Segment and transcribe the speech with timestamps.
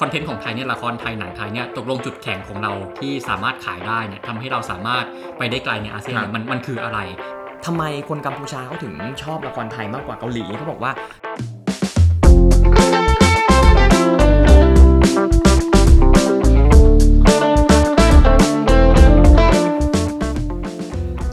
[0.00, 5.04] คอนเทนต์ของไทยเนี่ยละครไทยหนังไทยเนี่ยตกลงจุดแข็งของเราที่สามารถขายได้เนี่ยทำให้เราสามารถ
[5.38, 6.98] ไปได้ไกลในอาเซียนมันมันคืออะไร
[7.66, 10.92] ทำไมคนกัมพูชาเขาถึงชอบละครไทยมากกว่าเกาหลีเขาบอกว่า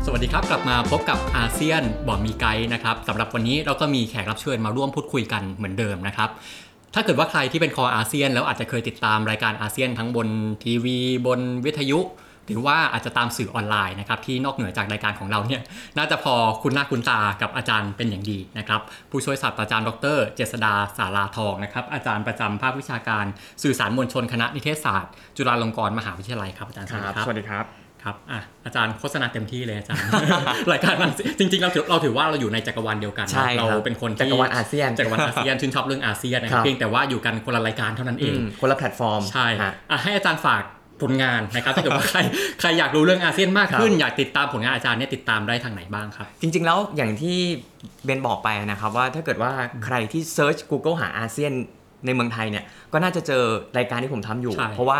[0.05, 6.31] สวัสดีครับ กลับมาพบกับอาเซียนบอมีไกด์นะครับสำหรับวันนี้เราก็มีแขกรับเชิญมาร่วมพูดคุยกันเหมือนเดิมนะครับ
[6.93, 10.27] ถ้าเกิดว่าใครที่เป็นคออาเซียน แล้วอาจจะเคยติดตามรายการอาเซียนทั้งบน
[10.63, 11.99] ทีวี บนวิทยุ
[12.47, 15.61] หรือว่าอาจจะตามสื่อออนไลน์นะครับที่นอกเหนือจากรายการของเราเนี่ย
[15.97, 23.25] น่าจะพอคุ้นหน้าคุ้นตากับอาจารย์เป็นอย่างดีนะครับผู้ช่วยศาสตราจารย์ดร เจษฎา ศาลาทองนะครับอาจารย์ประจำภาควิชาการ
[23.63, 27.25] สื่อสารมวลชนคณะนิเทศศาสตร์ จุฬาลงกรณ์มหาวิทยาลัยครับอาจารย์สวัสดีครับ
[28.03, 30.01] ครับอะอาจารย์โฆษณาเต็มที่เลยอาจารย์
[30.71, 40.63] รายการมันจริงๆเราถือเราถือว่าเราอยู่ในจักรวาลเดียวกันนะใช่ครับเราเป็นคนที่จักรวาลอาเซียนจักรวาลอาเซียนชื่นชอบเรื่องอาเซียนนะคครัรับบเพียงแต่ว่าอยู่กันคนละรายการเท่านั้นเออืงมคนละแพลตฟอร์มใช่ฮะอะให้อาจารย์ฝาก
[41.01, 42.19] ผลงานนะครับถ้าเกิดว่าใคร
[42.59, 47.37] ใครอยากรู้เรื่องอาเซียนมากขึ้น อยากติดตามผลงานอาจารย์เนี่ยติดตามได้ทางไหนบ้างครับ จริง ๆ แล้วอย่างที่
[48.05, 49.51] เบนบอกไปนะครับว่าถ้าเกิดว่า
[49.85, 51.53] ใครที่ search Google หาอาเซียน
[52.05, 52.63] ในเมืองไทยเนี่ย
[52.93, 53.43] ก็น่าจะเจอ
[53.77, 54.99] รายการที่ผมทำอยู่ใช่เพราะว่า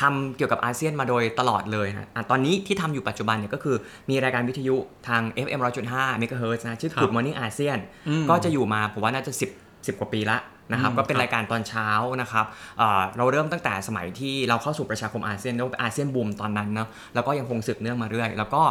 [0.00, 3.76] ทำเกี่ยวกับอาเซียนมาโดยตลอดเลยนะอะตอนนี้ที่ทำอยู่ปัจจุบันเนี่ยก็คือ
[4.10, 4.76] มีรายการวิทยุ
[5.08, 10.38] ทาง FM 100.5 MHz นะชื่อ Good Morning ASEAN อืมก็จะอยู่มาผมว่าน่าจะ 10 10 กว่าปีละ
[10.72, 11.88] นะครับอืมก็เป็นครับรายการตอนเช้า
[12.20, 12.46] นะครับ
[12.78, 18.62] เอ่อเราเริ่มตั้งแต่สมัยที่เราเข้าสู่ประชาคมอาเซียนเรียกว่าอาเซียนบูมตอนนั้นเนาะแล้วก็ยังคงสืบเนื่องมาเรื่อย แล้วก็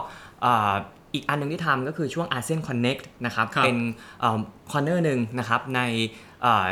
[0.42, 0.74] เอ่อ
[1.14, 3.78] อีกอันหนึ่งที่ทำก็คือช่วง ASEAN Connect นะครับครับเป็น
[4.72, 5.82] corner หนึ่งนะครับใน
[6.42, 6.66] เอ่อ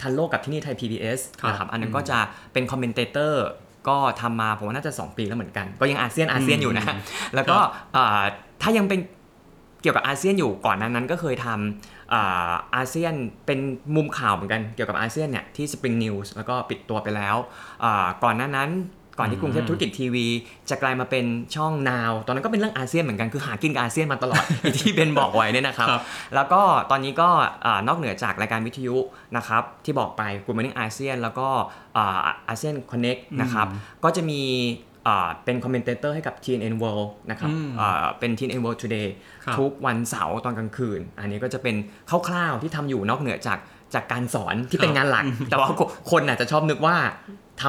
[0.00, 2.18] ทันโลกกับที่นี่ไทย PBS ครับนะครับอันนั้นอืมก็จะ
[2.52, 3.46] เป็น commentator
[3.88, 6.84] ก็ทำมาผมว่าน่าจะ 2 ปีแล้วเหมือนกัน ก็ยังอาเซียนอาเซียนอยู่นะ
[7.34, 8.22] แล้วก็ครับเอ่อ
[8.62, 9.00] ถ้ายังเป็น
[9.82, 13.14] เกี่ยวกับอาเซียนอยู่ก่อนหน้านั้นก็เคยทำอ่าอาเซียน
[13.46, 13.58] เป็น
[13.96, 17.36] มุมข่าวเหมือนกันเกี่ยวกับอาเซียนเนี่ยที่ Spring News แล้วก็ปิดตัวไปแล้ว
[17.84, 18.70] อ่าก่อนหน้านั้น
[19.18, 20.26] ก่อนที่กรุงเทพธุรกิจทีวี
[20.70, 21.24] จะกลายมาเป็น
[21.56, 26.02] ช่อง NOW ตอนนั้นก็เป็นเรื่องอาเซียนเหมือนกันคือหากินกับอาเซียนมาตลอดอย่างที่เบนบอกไว้เนี่ยนะครับครับ
[26.34, 26.60] แล้วก็
[26.90, 27.28] ตอนนี้ก็
[27.66, 28.96] อ่านอกเหนือจากรายการวิทยุ
[29.36, 31.48] นะครับที่บอกไป Good Morning อาเซียนแล้วก็
[31.98, 33.66] ASEAN Connect นะครับ
[34.04, 34.42] ก็จะมี
[35.06, 39.08] อ่าเป็น commentator ให้กับ TNN World นะครับอืมอ่าเป็น TNN World Today
[39.44, 41.76] ครับทุกวันเสาร์ตอนกลางคืน อันนี้ก็จะเป็น
[42.28, 43.58] คร่าวๆที่ทำอยู่นอกเหนือจาก
[43.94, 45.68] จากการสอนที่เป็นงานหลัก แต่ว่า
[46.10, 46.96] คนอาจจะชอบนึกว่า
[47.62, 47.64] ท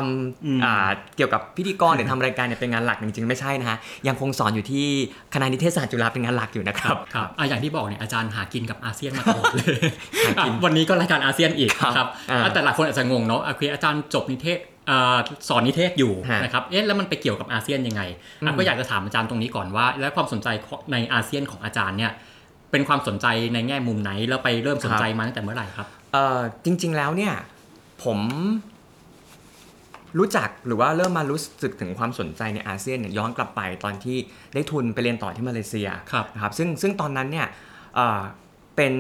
[0.46, 4.86] อืมำอ่าเกี่ยวกับพิธีกรหรือทำรายการเนี่ยเป็นงานหลักจริงๆไม่ใช่นะฮะยังคงสอนอยู่ที่
[5.34, 9.90] คณะนิเทศศาสตร์จุฬาเป็นงานหลักอยู่นะครับครับอะอย่างที่บอกเนี่ยอาจารย์หากินกับอาเซียนมาตลอดเลย
[10.28, 14.60] หากินอะวันนี้ก็รายการอาเซียนอีกครับนะครับอ่าอะแต่หลายคนอาจจะงงเนาะโอเคอาจารย์จบนิเทศ
[14.90, 15.18] อ่า
[15.50, 20.48] สอนนิเทศอยู่ฮะนะครับเอ๊ะแล้วมันไปเกี่ยวกับอาเซียนยังไงอะอืมก็อยากจะถามอาจารย์ตรงนี้ก่อนว่า แล้วความสนใจ
[20.92, 22.12] ในอาเซียนของอาจารย์เนี่ย
[22.72, 27.34] เป็นความสนใจในแง่มุมไหนแล้วไปเริ่มสนใจมาตั้งแต่เมื่อไหร่ครับเอ่อจริง ๆแล้วเนี่ย
[28.04, 28.20] ผม
[30.18, 34.18] รู้จักหรือว่าเริ่มมารู้สึกถึงความสนใจในอาเซียนเนี่ยย้อนกลับไปตอนที่
[34.54, 37.48] ได้ทุนไปเรียนต่อที่มาเลเซียครับนะครับซึ่งซึ่งตอนนั้นเนี่ย
[37.96, 38.22] เอ่อ
[38.76, 38.94] เป็น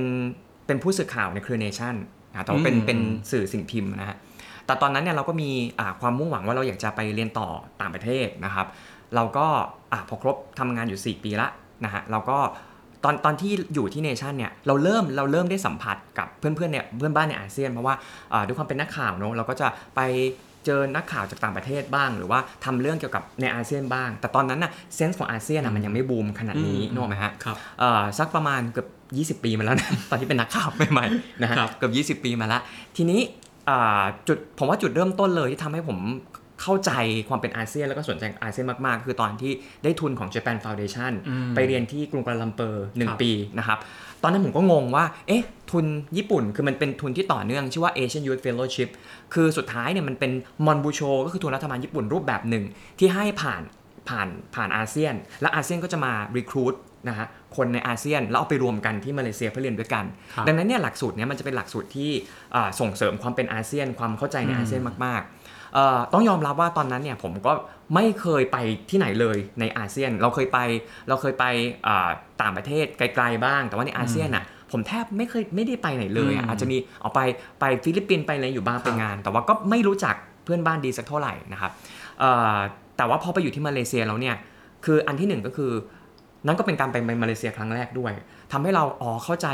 [0.65, 1.95] เป็นผู้สื่อข่าวในเครือเนชั่น
[2.31, 2.99] นะแต่ว่าเป็นอืมเป็น
[3.31, 4.17] สื่อสิ่งพิมพ์นะฮะ
[4.65, 5.49] แต่ตอนนั้นเนี่ยเราก็มี
[5.79, 7.49] อ่าความมุ่งหวังว่าเราอยากจะไปเรียนต่อ
[7.81, 8.67] ต่างประเทศนะครับ
[9.15, 9.47] เราก็
[9.91, 11.47] อะพอครบทำงานอยู่ 4 ปีละ
[11.83, 12.37] นะฮะเราก็
[13.03, 17.95] ตอนตอนที่อยู่ที่เนชั่นเนี่ยเราเริ่มเราเริ่มได้สัมผัสกับเพื่อนๆเนี่ยเพื่อนบ้านในอาเซียนเพราะว่า
[18.33, 20.01] อ่าด้วยความเป็นนักข่าวเนอะเราก็จะไป
[20.65, 32.61] เจอนักข่าวจากต่างประเทศบ้าง หรือว่าทำเรื่องเกี่ยวกับในอาเซียนบ้าง แต่ตอนนั้นน่ะเซนส์ของอาเซียนน่ะมันยังไม่บูมขนาดนี้อืมนึกออกไหมฮะครับเอ่อสักประมาณเกือบ20 ปีมาแล้วนะตอนที่เป็นนักข่าวใหม่ๆนะฮะครับเกือบ20 ปีมาแล้ว
[32.97, 33.19] ทีนี้
[33.69, 35.97] อ่าจุดผมว่าจุดเริ่มต้นเลยที่ทำให้ผม
[36.61, 36.91] เข้าใจ
[37.29, 39.51] ความเป็นอาเซียนแล้วก็สนใจอาเซียนมากๆ คือตอนที่
[39.83, 43.79] ได้ทุนของ Japan Foundation อืมไปเรียนที่กรุงกัวลาลัมเปอร์หนึ่คงรับปีนะครับ
[44.23, 45.85] ตอนนั้นผมก็งงว่า เอ๊ะ ทุน
[46.17, 48.89] ญี่ปุ่นคือมันเป็นทุนที่ต่อเนื่อง ชื่อว่า Asian Youth Fellowship
[49.33, 50.31] คือสุดท้ายเนี่ยมันเป็น
[50.65, 52.63] Monbusho ก็คือทุนรัฐบาลญี่ปุ่นรูปแบบหนึ่ง
[52.99, 53.61] ที่ให้ผ่าน
[54.09, 56.75] ผ่านผ่านอาเซียน และอาเซียนก็จะมา recruit
[57.07, 62.11] นะฮะคนในอาเซียนแล้วเอาไปรวมกันที่มาเลเซียเพื่อเรียนด้วยกันครับดังนั้นเนี่ยหลักสูตรเนี้ยมันจะเป็นหลักสูตรที่
[62.55, 65.40] อ่าส่งเสริมความเป็นอาเซียนความเข้าใจในอาเซียนมากๆเอ่อ
[66.13, 67.53] ต้องยอมรับว่าตอนนั้นเนี่ยผมก็
[67.95, 68.57] ไม่เคยไป
[68.89, 70.59] ที่ไหนเลยในอาเซียน เราเคยไป
[71.07, 71.45] เราเคยไป
[71.87, 72.09] อ่า
[72.41, 77.19] ต่างประเทศไกลๆบ้าง แต่ว่าในอาเซียนอะผมแทบไม่เคยไม่ได้ไปไหนเลยอะอืมอาจจะมีเอาไป
[77.59, 80.15] ไปฟิลิปปินส์ไปอะไรอยู่บ้างไปงาน แต่ว่าก็ไม่รู้จัก
[80.45, 81.71] เพื่อนบ้านดีสักเท่าไหร่นะครับ
[82.19, 82.57] เอ่อ
[82.97, 84.35] แต่ว่าพอไปอยู่ที่มาเลเซียแล้วเนี่ย
[84.85, 85.71] คืออันที่หนึ่งก็คือ
[86.47, 88.11] นั่นก็เป็นการไปมาเลเซียครั้งแรกด้วย
[88.51, 89.47] ทำให้เราอ๋อเข้าใจ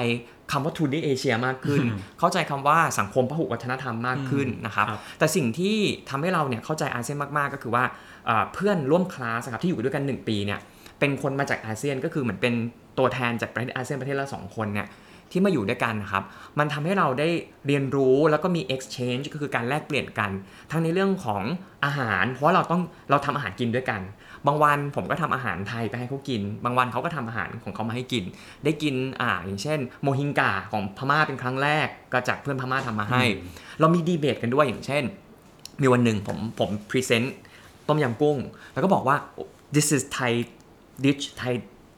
[0.51, 5.77] คำว่าทูดีเอเชียมากขึ้นอืมเข้าใจคำว่าสังคมพหุวัฒนธรรมมากขึ้นนะครับครับแต่สิ่งที่
[6.09, 7.83] ทำให้เราเนี่ยเข้าใจอาเซียนมาก ๆ ก็คือว่า
[8.25, 10.59] เอ่อเพื่อนร่วมคลาสครับที่อยู่ด้วยกัน 1 ปีเนี่ย
[10.99, 12.53] เป็นคนมาจากอาเซียนก็คือเหมือนเป็น
[12.97, 14.87] ตัวแทนจากประเทศอาเซียนประเทศละสองคนเนี่ย
[15.31, 16.23] ที่มาอยู่ด้วยกันนะครับ
[16.59, 17.27] มันทำให้เราได้
[17.67, 20.31] เรียนรู้แล้วก็มี exchange ก็คือการแลกเปลี่ยนกัน
[20.71, 21.43] ทั้งในเรื่องของ
[21.85, 24.01] อาหาร เพราะว่าเราต้องเราทำอาหารกินด้วยกัน
[24.47, 28.23] บางวันผมก็ทำอาหารไทยไปให้เขากิน บางวันเขาก็ทำอาหารของเขามาให้กิน
[28.63, 33.23] ได้กินอ่าอย่างเช่น โมฮิงกาของพม่าเป็นครั้งแรก ก็จากเพื่อนพม่าทำมาให้
[33.79, 35.03] เรามีดีเบตกันด้วยอย่างเช่น
[35.81, 37.35] มีวันหนึ่งผมผม present
[37.87, 38.37] ต้มยำกุ้ง
[38.73, 39.17] แล้วก็บอกว่า
[39.75, 40.33] this is Thai
[41.03, 41.53] dish Thai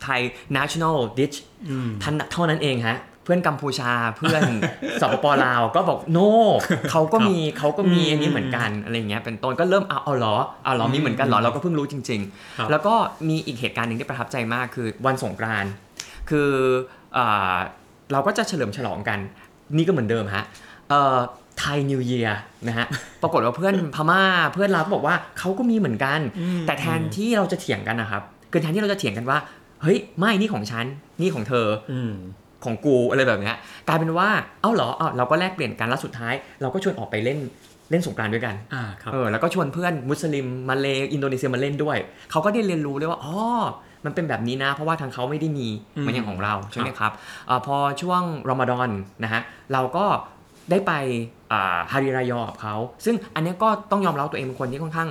[0.05, 0.21] Thai
[0.57, 1.37] national dish
[2.03, 4.43] ท่านเท่านั้นเองฮะเพื่อนกัมพูชาเพื่อน
[5.01, 6.29] สปปลาวก็บอก no
[6.91, 10.35] เขาก็มีเขาก็มีอืมอันนี้เหมือนกันอะไรเงี้ยเป็นต้นก็เริ่มเอาเอาเหรอ
[10.65, 12.21] เอาเหรอมีเหมือนกันเหรอเราก็เพิ่งรู้จริง
[12.57, 12.95] ครับๆแล้วก็
[13.29, 15.71] มีอีกเหตุการณ์หนึ่งที่ประทับใจมากคือวันสงกรานต์
[16.29, 16.49] คือ
[17.17, 17.55] อ่า
[18.11, 19.19] เราก็จะเฉลิมฉลองกัน
[19.77, 20.43] นี่ก็เหมือนเดิมฮะ
[20.89, 21.17] เอ่อ
[21.59, 22.29] ไทยนิวเยีย
[22.67, 22.87] นะฮะ
[23.21, 24.23] ปรากฏว่าเพื่อนพม่า
[24.53, 29.37] เพื่อนเราก็บอกว่าเขาก็มีเหมือนกันอืมแต่แทนที่เราจะเถียงกันนะครับคือแทนที่เราจะเถียงกันว่า
[29.81, 30.85] เฮ้ย ไม่นี่ของฉัน
[31.21, 32.13] นี่ของเธออืม
[32.65, 33.57] ของกูอะไรแบบเนี้ย
[33.87, 34.29] กลายเป็นว่า
[34.61, 37.39] เอ้าเหรอเอ้าเราก็แลกเปลี่ยนกันแล้วสุดท้าย เราก็ชวนออกไปเล่น
[37.91, 41.97] เล่นสงกรานต์ด้วยกันอ่าครับเออแล้วก็ชวนเพื่อนมุสลิมมาเลอินโดนีเซียมาเล่นด้วย
[42.31, 43.37] เขาก็ได้เรียนรู้เลยว่าอ๋อ
[44.05, 47.11] มันเป็นแบบนี้นะ เพราะว่าทางเขาไม่ได้มีอืมเหมือนอย่างของเราใช่ไหมครับ
[47.47, 48.89] เออพอช่วงรอมฎอน
[49.23, 49.41] นะฮะ
[49.73, 50.05] เราก็
[50.71, 50.93] ได้ไป
[51.51, 55.09] อ่าฮาริรายอกับเขา ซึ่งอันเนี้ยก็ต้องยอมรับตัวเองเป็นคนที่ค่อนข้าง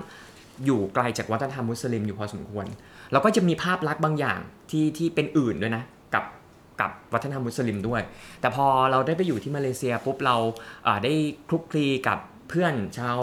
[0.64, 2.66] อยู่ไกลจากวัฒนธรรมมุสลิมอยู่พอสมควร
[3.12, 4.38] แล้วก็จะมีภาพลักษณ์บางอย่าง
[4.70, 5.82] ที่ที่เป็นอื่นด้วยนะ
[6.80, 8.02] กับกับวัฒนธรรมมุสลิมด้วย
[8.40, 10.36] แต่พอเราได้ไปอยู่ที่มาเลเซียปุ๊บเรา
[10.86, 11.12] อ่าได้
[11.48, 13.18] คลุกคลีกับเพื่อนชาว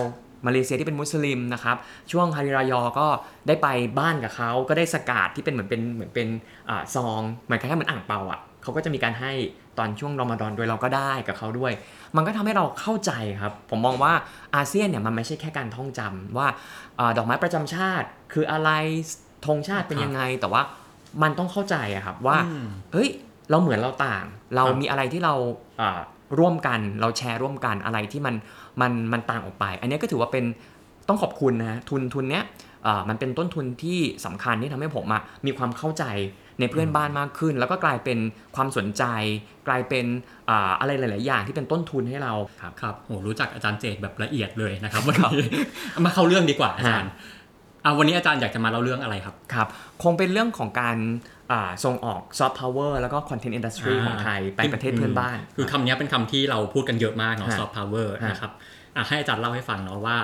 [0.45, 1.77] มาเลเซียที่เป็นมุสลิมนะครับ
[2.11, 3.07] ช่วงฮาริรายอก็
[3.47, 3.67] ได้ไป
[3.99, 6.27] บ้านกับเขาก็ได้สกาดที่เป็นเหมือนเป็นเหมือนเป็น
[6.69, 9.31] อาซองเหมือนคล้ายๆเหมือนอ่างเปาอะเขาก็จะมีการให้
[9.77, 11.73] ตอนช่วงรอมฎอนด้วยเราก็ได้กับเขาด้วย
[12.15, 13.11] มันก็ทำให้เราเข้าใจ
[13.41, 14.13] ครับ ผมมองว่า
[14.55, 16.47] อาเซียนเนี่ยมันไม่ใช่แค่การท่องจำว่า
[16.99, 18.69] อาดอกไม้ประจำชาติคืออะไร
[19.45, 20.61] ธงชาติเป็นยังไง แต่ว่า
[21.23, 23.09] มันต้องเข้าใจอะครับว่าอืมเฮ้ย
[23.49, 24.25] เราเหมือนเราต่าง
[24.55, 25.33] เราครับมีอะไรที่เรา
[25.81, 25.99] อ่า
[26.39, 28.35] ร่วมกันเราแชร์ร่วมกันอะไรที่มัน
[28.81, 30.45] มันมันต่างออกไป อันนี้ก็ถือว่าเป็น
[31.07, 32.43] ต้องขอบคุณนะทุนทุนเนี้ย
[32.85, 36.05] อ่ามันเป็นต้นทุนที่สำคัญที่ทำให้ผมอะมีความเข้าใจ
[36.59, 38.19] ในเพื่อนบ้านมากขึ้น แล้วก็กลายเป็น
[38.55, 39.03] ความสนใจ
[39.67, 40.05] กลายเป็น
[40.49, 45.47] อ่าอะไรหลาย ๆ อย่างที่เป็นต้นทุนให้เราครับครับโหรู้จักอาจารย์เจตแบบละเอียดเลยนะครับวันนี้
[46.05, 47.11] มาเข้าเรื่องดีกว่าอาจารย์
[47.83, 49.67] อ่าวันนี้อาจารย์อยากจะมาเล่าเรื่องอะไรครับครับ
[50.03, 51.34] คงเป็นเรื่องของการอ่า
[51.85, 58.51] ส่งออกซอฟต์พาวเวอร์แล้วก็ content industry อ่าของไทย ไปประเทศเพื่อนบ้าน คือคำนี้เป็นคำที่เราพูดกันเยอะมากเนาะฮะซอฟต์พาวเวอร์ฮะนะครับ
[58.95, 60.17] อะให้อาจารย์เล่าให้ฟังเนาะว่า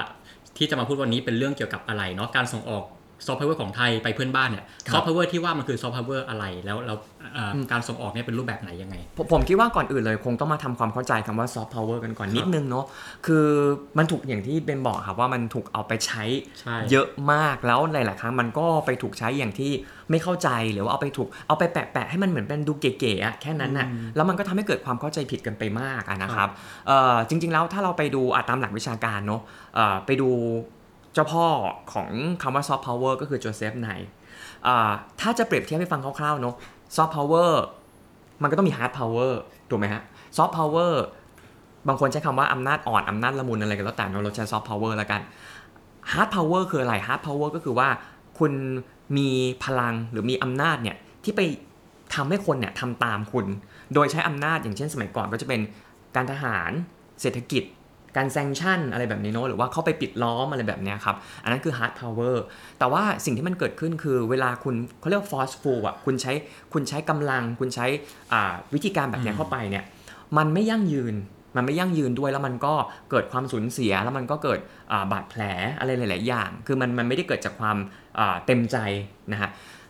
[0.57, 2.83] ที่จะมาพูดวันนี้เป็นเรื่องเกี่ยวกับอะไรเนาะการส่งออก
[3.25, 6.97] ซอฟต์พาวเวอร์ของไทยไปเพื่อนบ้านเนี่ยครับซอฟต์พาวเวอร์ที่ว่ามันคือซอฟต์พาวเวอร์อะไรแล้วแล้ว
[7.33, 12.85] เอ่ออมการส่งออกเนี่ยเป็นรูปแบบไหนยังไง ผมผมคิดว่าก่อนอื่นเลยคงต้องมาทำความเข้าใจคำว่าซอฟต์พาวเวอร์กันก่อนนิดนึงเนาะ
[13.25, 13.47] คือ
[13.97, 16.23] มันถูกอย่างที่เบนบอกครับว่ามันถูกเอาไปใช้
[16.59, 19.71] ใช่เยอะมากแล้วหลายๆครั้งมันก็ไปถูกใช้อย่างที่
[20.09, 26.49] ไม่เข้าใจหรือว่าเอาไปถูกเอาไปแปะๆให้มันเหมือนเป็นดูเก๋ๆอะแค่นั้นน่ะอืมแล้วมันก็ทำให้เกิดความเข้าใจผิดกันไปมากอะนะครับ
[26.87, 29.41] เอ่อจริงๆแล้วถ้าเราไปดูอะตามหลักวิชาการเนาะ
[29.75, 30.29] เอ่อไปดู
[31.13, 31.45] เจ้าพ่อ
[31.93, 32.09] ของ
[32.41, 33.89] คำว่าซอฟต์พาวเวอร์ก็คือโจเซฟไน
[35.19, 36.55] ถ้าจะเปรียบเทียบให้ฟังคร่าวๆเนาะ
[36.95, 37.61] ซอฟต์พาวเวอร์
[38.41, 39.39] มันก็ต้องมี hard power
[39.69, 40.01] ถูกไหมฮะ
[40.37, 41.03] ซอฟต์พาวเวอร์
[41.87, 45.21] บางคนใช้คำว่าอำนาจอ่อน อำนาจละมุนอะไรกันแล้วแต่เนอะเราใช้ซอฟต์พาวเวอร์แล้วกัน
[46.11, 47.89] hard power คืออะไร hard power ก็คือว่า
[48.39, 48.51] คุณ
[49.17, 49.29] มี
[49.63, 51.41] พลังหรือมีอำนาจเนี่ยที่ไป
[52.15, 53.45] ทำให้คนเนี่ยทำตามคุณ
[53.93, 55.61] โดยใช้อำนาจอย่างเช่นสมัยก่อนก็จะเป็น
[56.15, 56.71] การทหาร
[57.21, 57.63] เศรษฐกิจ
[58.17, 62.43] การ sanction อะไรแบบนี้เนอะหรือว่าเข้าไปปิดล้อมอะไรแบบเนี้ยครับ อันนั้นคือ hard power
[62.79, 66.33] แต่ว่าสิ่งที่มันเกิดขึ้นคือเวลาคุณเขาเรียกว่า forceful อะคุณใช้
[66.73, 67.85] คุณใช้กำลัง คุณใช้
[68.33, 69.83] อ่าวิธีการแบบเนี้ยเข้าไปเนี่ย
[70.37, 71.15] มันไม่ยั่งยืน
[71.55, 72.73] มันไม่ยั่งยืนด้วยแล้วมันก็
[73.11, 74.59] เกิดความสูญเสียแล้วมันก็เกิด
[74.91, 75.41] อ่าบาดแผล
[75.79, 77.77] อะไรหลาย ๆ อย่าง คือมันมันไม่ได้เกิดจากความ
[78.19, 78.77] อ่าเต็มใจ
[79.31, 79.49] นะฮะ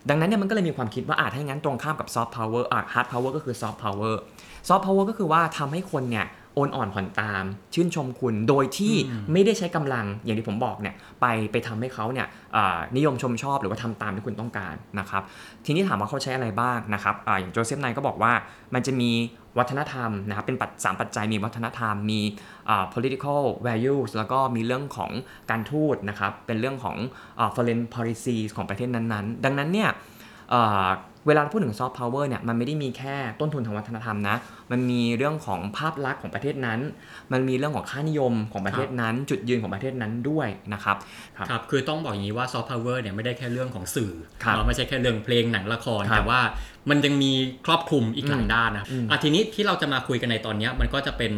[0.09, 4.19] ดังนั้นเนี่ยมันก็เลยมีความคิดว่าอาจถ้าอย่างนั้นตรงข้ามกับซอฟต์พาวเวอร์อ่า hard power ก็คือซอฟต์พาวเวอร์
[4.67, 7.43] ซอฟต์พาวเวอร์ก็คือว่าทำให้คนเนี่ย โอนอ่อนผ่อนตาม
[7.73, 15.23] ชื่นชมคุณโดยที่อืมไม่ได้ใช้กำลังอย่างที่ผมบอกเนี่ยไปไปทำให้เขาเนี่ยอ่านิยมชมชอบหรือว่าทำตามที่คุณต้องการนะครับ
[15.65, 18.33] ทีนี้ถามว่าเขาใช้อะไรบ้างนะครับอาอย่างโจเซฟไนก็บอกว่า
[18.73, 19.11] มันจะมี
[19.57, 22.21] วัฒนธรรมนะครับเป็นปัจสามปัจจัยมีวัฒนธรรมมี
[22.69, 25.11] อ่า political values แล้วก็มีเรื่องของ
[25.49, 26.97] การทูตนะครับเป็นเรื่องของ
[27.39, 29.89] อ่า foreign policy ของประเทศนั้นๆ ดังนั้นเนี่ย
[31.23, 34.35] เอ่อเวลาเราพูดถึงซอฟต์พาวเวอร์เนี่ยมันไม่ได้มีแค่ต้นทุนทางวัฒนธรรมนะ
[34.71, 36.79] มันมีเรื่องของภาพลักษณ์ของประเทศนั้น
[37.31, 40.97] มันมีเรื่องของค่านิยมของประเทศนั้น จุดยืนของประเทศนั้นด้วยนะครับ
[41.37, 44.13] ครับครับคือต้องบอกอย่างนี้ว่าซอฟต์พาวเวอร์เนี่ยไม่ได้แค่เรื่องของสื่อ
[44.43, 46.39] ครับเนาะไม่ใช่แค่เรื่องเพลงหนังละครครับแต่ว่า
[46.89, 47.31] มันยังมี
[47.65, 51.33] ครอบคลุมอีกหลายด้านนะอืมอะทีนี้ที่เราจะมาคุยกันในตอนเนี้ยมันก็จะเป็น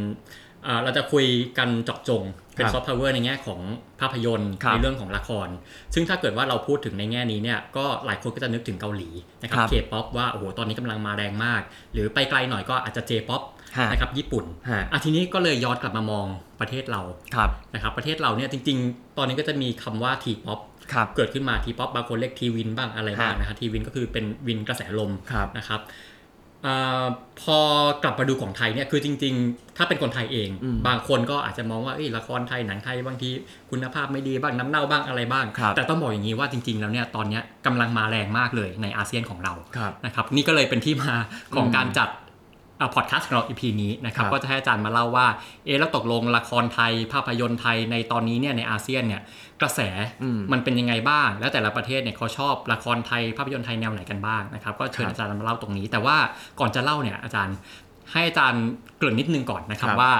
[0.64, 1.26] เอ่อเราจะคุย
[1.58, 2.24] กันเจาะจง
[2.56, 3.62] เป็นครับซอฟต์พาวเวอร์ในแง่ของ
[4.00, 5.48] ภาพยนตร์ครับในเรื่องของละคร
[5.94, 9.10] ซึ่งถ้าเกิดว่าเราพูดถึงในแง่นี้เนี่ยก็หลายคนก็จะนึกถึงเกาหลี
[9.42, 11.62] นะครับครับเคป๊อปว่าโอ้โหตอนนี้กำลังมาแรงมาก
[11.94, 13.42] หรือไปไกลหน่อยก็อาจจะเจป๊อป
[13.78, 16.26] ฮะนะครับญี่ปุ่นฮะอะทีนี้ก็เลยย้อนกลับมามอง
[16.60, 17.02] ประเทศเรา
[17.36, 20.60] ครับนะครับประเทศเราเนี่ยจริง ๆ ตอนนี้ก็จะมีคำว่าทีป๊อป
[20.94, 25.82] ครับเกิดขึ้นมาทีป๊อปบางคนเรียก T-wind บ้างอะไรบ้างฮะนะครับ T-wind ก็คือเป็น wind กระแสลมครับนะครับ
[26.68, 27.06] อา
[27.42, 27.58] พอ
[28.04, 33.30] กลับมาดูของไทยเนี่ยคือจริง ๆ ถ้าเป็นคนไทยเองอืมบางคนก็อาจจะมองว่าเอ้ยละครไทยหนังไทยบางที
[33.72, 41.14] คุณภาพไม่ดีบ้างน้ำเน่าบ้างอะไรบ้างครับแต่ต้องบอกอย่างนี้ว่าจริง ๆ แล้วเนี่ยตอนเนี้ยกำลังมาแรงมากเลยในอาเซียนของเราครับนะครับนี่ก็เลยเป็นที่มา
[41.56, 42.10] ของอืมการจัด
[42.96, 45.28] พอดแคสต์ของเรา EP นี้นะครับครับก็จะให้อาจารย์มาเล่าว่า
[45.66, 49.22] เอ๊ะแล้วตกลงละครไทย ภาพยนตร์ไทยในตอนนี้เนี่ยในอาเซียนเนี่ย
[49.62, 49.80] กระแส
[50.24, 56.16] อืมมันเป็นยังไงบ้าง แล้วแต่ละประเทศเนี่ยเขาชอบละครไทยภาพยนตร์ไทยแนวไหนกันบ้างนะครับก็เชิญครับอาจารย์มาเล่าตรงนี้ แต่ว่า
[56.60, 57.56] ก่อนจะเล่าเนี่ยอาจารย์
[58.12, 58.64] ให้อาจารย์
[58.98, 60.12] เกริ่นนิดนึงก่อนนะครับครับว่า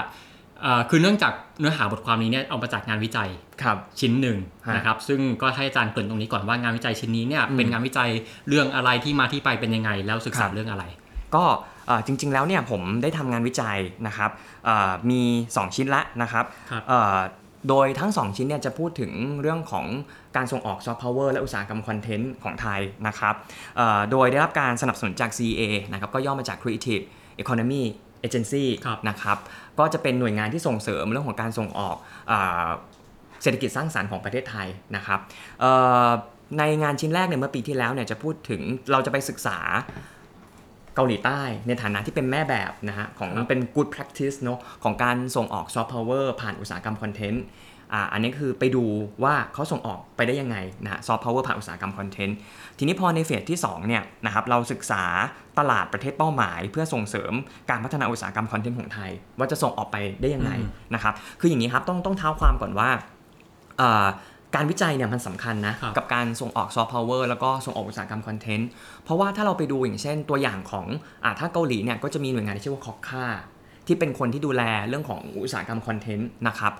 [0.62, 3.28] เอ่อคือเนื่องจากเนื้อหาบทความนี้เนี่ยเอามาจากงานวิจัย
[3.62, 8.10] ครับชิ้นหนึ่งฮะนะครับซึ่งก็ให้อาจารย์เกริ่นตรงนี้ก่อนว่างานวิจัยชิ้นนี้เนี่ยอืมเป็นงานวิจัย
[8.48, 10.84] เรื่องอะไรที่มาที่ไปเป็นยังไง แล้วศึกษาเรื่องอะไรครับ
[11.34, 11.58] ก็เอ่อ
[12.06, 14.30] จริง ๆ แล้วเนี่ยผมได้ทำงานวิจัยนะครับ
[14.64, 17.18] เอ่อมี 2 ชิ้นละนะครับครับเอ่อ
[17.68, 19.86] โดยทั้ง 2 ชิ้นเนี่ยจะพูดถึงเรื่องของ
[20.36, 23.34] การส่งออกซอฟต์พาวเวอร์และอุตสาหกรรมคอนเทนต์ของไทยนะครับ
[23.76, 25.62] เอ่อโดยได้รับการสนับสนุนจาก CEA
[25.92, 27.04] นะครับก็ย่อมาจาก Creative
[27.42, 27.82] Economy
[28.26, 29.38] Agency ครับนะครับ
[29.78, 31.96] ก็จะเป็นหน่วยงานที่ส่งเสริมเรื่องของการส่งออก
[32.30, 32.68] อา
[33.42, 35.18] เศรษฐกิจสร้างสรรค์ของประเทศไทยนะครับ
[35.60, 35.72] เอ่
[36.08, 36.10] อ
[36.58, 38.60] ในงานชิ้นแรกเนี่ยเมื่อปีที่แล้วเนี่ยจะพูดถึง
[38.92, 39.58] เราจะไปศึกษา
[40.94, 47.44] เกาหลีใต้ ในฐานะที่เป็นแม่แบบนะฮะของครับเป็น good practice เนอะของการส่งออกซอฟต์พาวเวอร์ผ่านอุตสาหกรรมคอนเทนต์
[47.92, 48.84] อ่าอันนี้คือไปดู
[49.24, 52.36] ว่าเขาส่งออกไปได้ยังไงนะฮะซอฟต์พาวเวอร์ผ่านอุตสาหกรรมคอนเทนต์
[52.78, 55.02] ทีนี้พอในเฟสที่2เนี่ยนะครับเราศึกษา
[55.58, 57.32] ตลาดประเทศเป้าหมาย เพื่อส่งเสริม
[57.70, 62.90] การพัฒนาอุตสาหกรรมคอนเทนต์ของไทย ว่าจะส่งออกไปได้ยังไงอืมนะครับคืออย่างนี้ครับต้องต้องเท้าความก่อนว่า
[63.80, 64.06] อ่า
[64.54, 68.68] การวิจัยเนี่ยมันสำคัญนะครับกับการส่งออกซอฟต์พาวเวอร์แล้วก็ส่งออกอุตสาหกรรมคอนเทนต์
[69.04, 70.86] เพราะว่าถ้าเราไปดูอย่างเช่นตัวอย่างของ
[71.24, 73.26] อ่าถ้าเกาหลีเนี่ยก็จะมีหน่วยงานที่ชื่อว่า KOCCA
[73.86, 76.72] ที่เป็นคนที่ดูแลเรื่องของอุตสาหกรรมคอนเทนต์นะครับ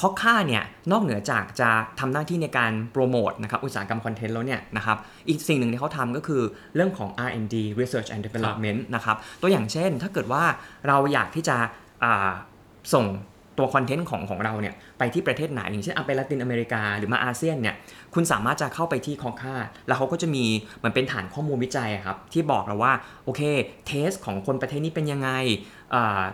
[0.00, 0.62] KOCCA เนี่ย
[0.92, 6.42] นอกเหนือจากจะทำหน้าที่ในการโปรโมทนะครับอุตสาหกรรมคอนเทนต์แล้วเนี่ยนะครับอีกสิ่งหนึ่งที่เขาทำก็คือ
[6.74, 10.44] เรื่องของ R&D Research and Development นะครับตัวอย่างเช่นถ้าเกิดว่า
[10.88, 11.56] เราอยากที่จะ
[12.04, 12.30] อ่า
[12.94, 13.06] ส่ง
[13.58, 17.74] ตัวคอนเทนต์ของของเราเนี่ยไปที่ประเทศไหนอย่างเช่นเอาไปละตินอเมริกาหรือมาอาเซียนเนี่ย
[18.14, 19.54] คุณสามารถจะเข้าไปที่คอค่า
[19.86, 20.44] แล้วเขาก็จะมี
[20.76, 22.92] เหมือนเป็นฐานข้อมูลวิจัยครับที่บอกเราว่า
[23.24, 23.42] โอเค
[23.86, 25.30] เทสของคนประเทศนี้เป็นยังไง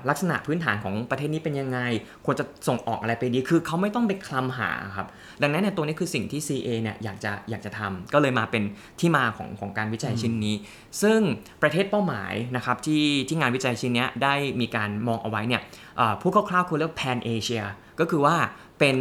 [0.09, 1.79] ลักษณะพื้นฐานของประเทศนี้เป็นยังไง
[2.25, 5.07] ควรจะส่งออกอะไรไปดี คือเขาไม่ต้องไปคลำหาครับ
[5.43, 8.62] ดังนั้นเนี่ยตัวนี้คือสิ่งที่ CA เนี่ยอยากจะอยากจะทำก็เลยมาเป็น
[9.00, 10.55] ที่มาของของการวิจัยชิ้นนี้
[11.02, 11.21] ซึ่ง
[11.62, 15.62] ประเทศเป้าหมายนะครับที่ที่งานวิจัยชิ้นเนี้ยได้มีการมองเอาไว้เนี่ย
[16.00, 17.64] อ่าพูดคร่าวๆคือเรียก pan Asia
[18.00, 18.37] ก็คือว่า
[18.79, 18.97] เป็น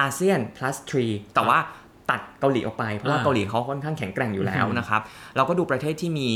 [0.00, 1.58] อาเซียน plus 3แต่ว่า
[2.10, 5.02] ตัดเกาหลีออกไป เพราะว่าอ่าเกาหลีเขาค่อนข้างแข็งแกร่งอยู่แล้วอือฮึนะครับ
[5.36, 6.30] เราก็ดูประเทศที่มี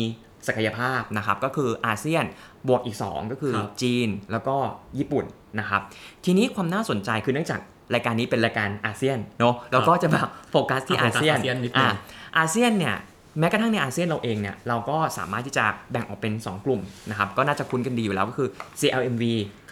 [0.46, 2.24] ศักยภาพนะครับ ก็คืออาเซียน
[2.68, 4.56] บวกอีก 2 ก็คือครับจีนแล้วก็
[4.98, 5.24] ญี่ปุ่น
[5.60, 5.82] นะครับ
[6.24, 7.60] ทีนี้ความน่าสนใจคือเนื่องจาก
[7.94, 11.94] รายการนี้เป็นรายการอาเซียนเนาะเราก็จะมาโฟกัสที่อะอาเซียนโฟกัสอาเซียนนิดนึงอะ
[12.38, 12.96] อาเซียนเนี่ย
[13.38, 18.48] แม้กระทั่งในอาเซียนเราเองเนี่ยเราก็สามารถที่จะแบ่งออกเป็น 2 กลุ่มนะครับก็น่าจะคุ้นกันดีอยู่แล้วก็คือ
[18.80, 19.24] CLMV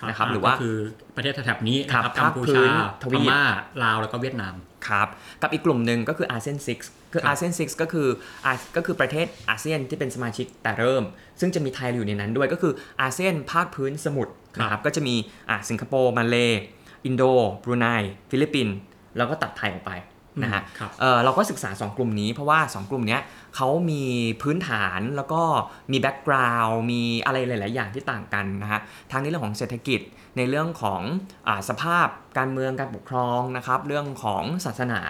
[0.09, 0.77] นะครับหรือว่าก็คือ
[1.17, 2.71] ประเทศแถบนี้นะคครับกัมพูชาน
[3.03, 3.43] ทพม่า
[3.83, 4.55] ลาวแล้วก็เวียดนาม
[4.89, 5.09] ครับ
[5.43, 8.09] กับอีกกลุ่มหนึ่งก็คืออาเซียน6คือครับอาเซียน6ก็คือ
[8.47, 11.05] อาก็คือประเทศอาเซียนที่เป็นสมาชิกแต่เริ่ม
[11.41, 12.73] ซึ่งจะมีไทยอยู่ในนั้นด้วยก็คือ
[13.03, 15.15] อาเซียนภาคพื้นสมุทรนะครับก็จะมี
[15.51, 16.37] อ่าสิงคโปร์มาเล
[17.05, 17.23] อินโด
[17.65, 17.87] บรูไน
[18.31, 18.77] ฟิลิปปินส์
[19.17, 19.93] แล้วก็ตัดไทยออกไป
[20.43, 23.21] นะฮะครับเอ่อเราก็ศึกษา 2 กลุ่มนี้เพราะว่า 2 กลุ่มเนี้ย
[23.57, 24.03] เขามี
[24.43, 25.43] พื้นฐานแล้วก็
[25.93, 28.81] มี background มีอะไรหลาย ๆ อย่างที่ต่างกันนะฮะ
[29.13, 30.01] ทั้งในเรื่องของเศรษฐกิจ
[30.37, 31.03] ในเรื่องของ
[31.49, 32.07] อาสภาพ
[32.39, 35.01] การเมืองการปกครองนะครับเรื่องของศาสนา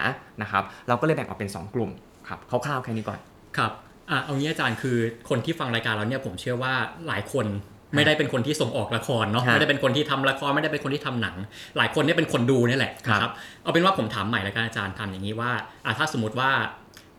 [0.41, 1.91] นะครับเราก็เลยแบ่งออกเป็น 2 กลุ่ม
[2.27, 3.19] ครับคร่าวๆแค่นี้ก่อน
[3.57, 3.71] ครับ
[4.09, 4.97] อะเอางี้อาจารย์คือ
[5.29, 6.73] คนที่ฟังรายการเราเนี่ยผมเชื่อว่า
[7.07, 7.45] หลายคน
[7.95, 11.35] ไม่ได้เป็นคนที่ส่งออกละครเนาะครับไม่ได้เป็นคนที่ทำละครไม่ได้เป็นคนที่ทำหนัง
[11.77, 13.31] หลายคนเนี่ยเป็นคนดูเนี่ยแหละครับนะครับ
[13.63, 15.51] เอาเป็นว่าผมถามใหม่ละกันอาจารย์ทำอย่างนี้ว่า
[15.85, 16.51] อะถ้าสมมติว่า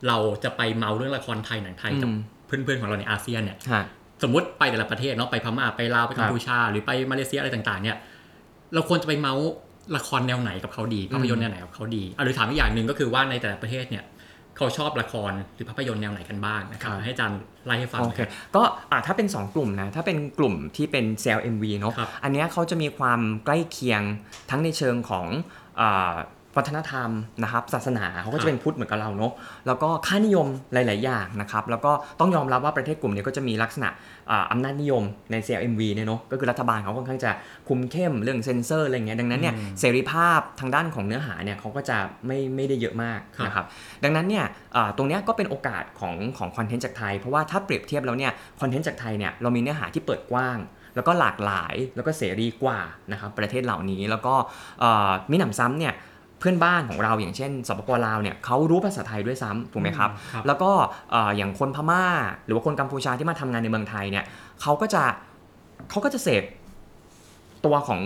[0.09, 3.85] เราจะไปเมาเรื่องละครไทยหนังไทยกับอืมเพื่อนๆของเราในอาเซียนเนี่ยฮะ
[4.23, 7.97] สมมติไปแต่ละประเทศเนาะไปพม่าไปลาวไปกัมพูชา หรือไปมาเลเซียอะไรต่าง ๆ เนี่ย
[8.75, 9.49] เราควรจะไปเมาส์
[9.97, 14.05] ละครแนวไหนกับเขาดีภาพยนตร์แนวไหนกับเขาดีอะหรือถามอีกอย่างหนึ่งก็คือว่าในแต่ละประเทศเนี่ย
[14.59, 24.03] เขาชอบละครหรือภาพยนตร์แนวไหนกันบ้างนะครับครับให้อาจารย์ไล่ให้ฟังโอหน่อยเคครับก็อ่าถ้าเป็น 2 กลุ่มนะ ถ้าเป็นกลุ่มที่เป็น CLMV เนาะครับอันเนี้ยเขาจะมีความใกล้เคียง
[24.51, 25.27] ทั้งในเชิงของ
[25.81, 27.11] อ่าไฟ วัฒนธรรม
[27.43, 29.33] นะครับศาสนาเขาก็จะเป็นพุทธเหมือนกับเราเนาะ
[29.67, 33.89] แล้วก็ค่านิยมหลาย ๆ อย่างนะครับแล้วก็ต้องยอมรับว่าประเทศกลุ่มนี้ก็จะมีลักษณะ
[34.31, 37.31] อ่าอำนาจนิยมใน CLMV เนี่ยเนาะก็คือรัฐบาลเขาค่อนข้างจะ
[37.69, 41.97] คุมเข้มเรื่องเซ็นเซอร์อะไรเงี้ยดังนั้นเนี่ยอืมเสรีภาพทางด้านของเนื้อหาเนี่ยเขาก็จะ
[42.27, 43.67] ไม่ไม่ได้เยอะมากครับนะครับ
[44.05, 44.45] ดังนั้นเนี่ย
[44.77, 50.59] อ่าตรงเนี้ยก็เป็นโอกาสของของคอนเทนต์จากไทย เพราะว่าถ้าเปรียบเทียบแล้วเนี่ยคอนเทนต์จากไทยเนี่ยเรามีเนื้อหาที่เปิดกว้าง
[50.97, 52.79] แล้วก็หลากหลายแล้วก็เสรีกว่า
[53.13, 54.35] นะครับประเทศเหล่านี้แล้วก็
[54.81, 55.95] เอ่อมิหนำซ้ำเนี่ย
[56.39, 60.71] เพื่อนบ้านของเราอย่างเช่นสปปลาวเนี่ยเขารู้ภาษาไทยด้วยซ้ำถูกไหมครับครับแล้วก็
[61.11, 62.05] เอ่ออย่างคนพม่า
[62.45, 64.25] หรือว่าคนกัมพูชาที่มาทำงานในเมืองไทยเนี่ย
[64.63, 65.03] เขาก็จะ
[65.91, 66.45] เขาก็จะเสพ
[67.65, 68.01] ตัวของ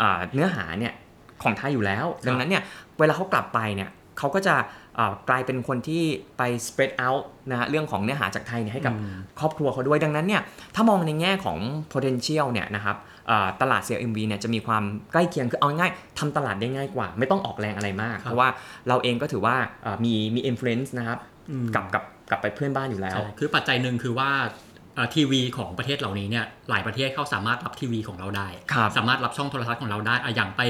[0.00, 0.94] อาเนื้อหาเนี่ย
[1.42, 2.62] ของไทยอยู่แล้ว ดังนั้นเนี่ย
[2.98, 4.54] เวลาเขากลับไปเนี่ยเขาก็จะ
[4.98, 6.02] อ่ากลายเป็นคนที่
[6.38, 10.42] ไป spread out นะฮะเรื่องของเนื้อหาจากไทยเนี่ยให้กับอืมครอบครัวเขาด้วยดังนั้นเนี่ย
[10.74, 11.58] ถ้ามองในแง่ของ
[11.92, 13.19] potential เนี่ยนะครับอ่า
[13.60, 18.48] ตลาด CLMV เนี่ยจะมีความใกล้เคียงคือเอาง่ายๆทำตลาดได้ง่ายกว่า ไม่ต้องออกแรงอะไรมากครับเพราะว่า
[18.88, 21.18] เราเองก็ถือว่าอ่ามีมี influence นะครับ
[21.50, 24.30] อืมกับกับกับไปเพื่อนบ้านอยู่แล้วใช่คือปัจจัยหนึ่งคือว่า
[24.96, 30.62] เอ่อทีวีของประเทศเหล่านี้เนี่ยหลายประเทศเขาสามารถรับทีวีของเราได้ครับสามารถรับช่องโทรทัศน์ของเราได้อะอย่างไป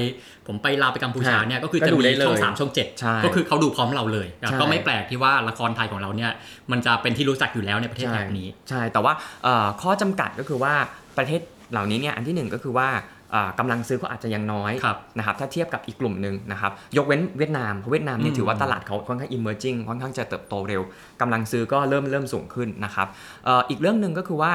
[0.47, 6.31] ผมไปลาวไปกัมพูชาฮะเนี่ยก็คือก็จะดูมีได้เลยช่องสามช่องเจ็ดใช่ก็คือเขาดูพร้อมเราเลยใช่ก็ไม่แปลกที่ว่าละครไทยของเราเนี่ย
[6.71, 9.13] มันจะเป็นที่รู้จักอยู่แล้วในประเทศใช่แบบนี้ ใช่แต่ว่า
[9.43, 10.73] เอ่อข้อจำกัดก็คือว่า
[11.17, 11.41] ประเทศ
[11.71, 12.89] เหล่านี้เนี่ยอันที่หนึ่งก็คือว่า
[13.31, 20.81] เอ่อกำลังซื้อเขาอาจจะยังน้อยครับนะครับถ้าเทียบกับอีกกลุ่มหนึ่งนะครับยกเว้นเวียดนามเพราะเวียดนามเนี่ยอืมถือว่าตลาดเขาค่อนข้าง emerging ค่อนข้างจะเติบโตเร็ว
[21.21, 23.07] กำลังซื้อก็เริ่มเริ่มสูงขึ้นนะครับ
[23.45, 24.53] เอ่ออีกเรื่องหนึ่งก็คือว่า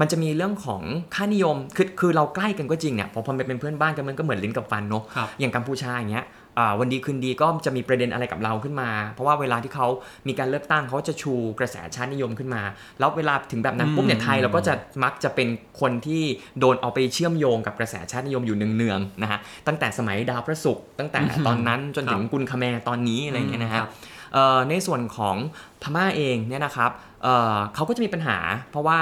[0.00, 0.82] มันจะมีเรื่องของ
[1.14, 6.43] ค่านิยมคือคือเราใกล้กันก็จริงเนี่ยพอพอไปเป็นเพื่อนบ้านกันมันก็เหมือนลิ้นกับฟันเนาะครับอย่างกัมพูชาอย่างเงี้ยอ่า
[6.80, 9.86] วันดีคืนดีก็จะมีประเด็นอะไรกับเราขึ้นมา เพราะว่าเวลาที่เขา
[10.28, 12.62] มีการเลือกตั้งเขาจะชูกระแสชาตินิยมขึ้นมา
[12.98, 15.48] แล้วเวลาถึงแบบนั้นปุ๊บเนี่ยอืมไทยเราก็จะมักจะเป็น
[15.80, 16.22] คนที่
[16.60, 23.90] โดนเอาไปเชื่อมโยงกับกระแสชาตินิยมอยู่เนืองๆนะฮะตั้งแต่สมัยดาวพระศุกร์ตั้งแต่ตอนนั้นจนถึงกุลคแมร์ตอนนี้อะไรอย่างเงี้ยนะฮะครับ
[24.32, 25.36] เอ่อในส่วนของ
[25.82, 26.90] พม่าเองเนี่ยนะครับ
[27.22, 28.38] เอ่อเขาก็จะมีปัญหา
[28.70, 28.98] เพราะว่า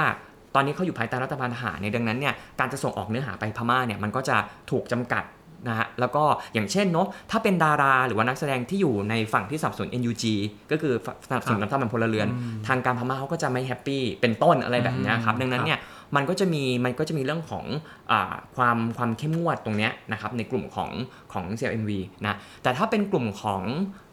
[0.55, 4.37] ตอนนี้เขาอยู่ภายใต้รัฐบาลทหารเนี่ยดังนั้นเนี่ยการจะส่งออกเนื้อหาไปพม่าเนี่ยมันก็จะ
[4.71, 5.23] ถูกจำกัด
[5.67, 10.23] นะฮะแล้วก็อย่างเช่นเนาะถ้าเป็นดาราหรือว่านักแสดงที่อยู่ในฝั่งที่สนับสนุน NUG
[10.71, 10.93] ก็คือ
[11.29, 15.79] สนับสนุนรัฐบาลพลเรือนอืมทางการพม่าเขาก็จะไม่แฮปปี้เป็นต้นอะไรแบบเนี้ยครับอืมดังนั้นเนี่ย
[16.15, 17.65] มันก็จะมีมันก็จะมีเรื่องของ
[18.11, 20.89] อาความความเข้มงวดตรงเนี้ยนะครับในกลุ่มของ
[21.33, 21.91] ของ CLMV
[22.25, 23.61] นะแต่ถ้าเป็นกลุ่มของ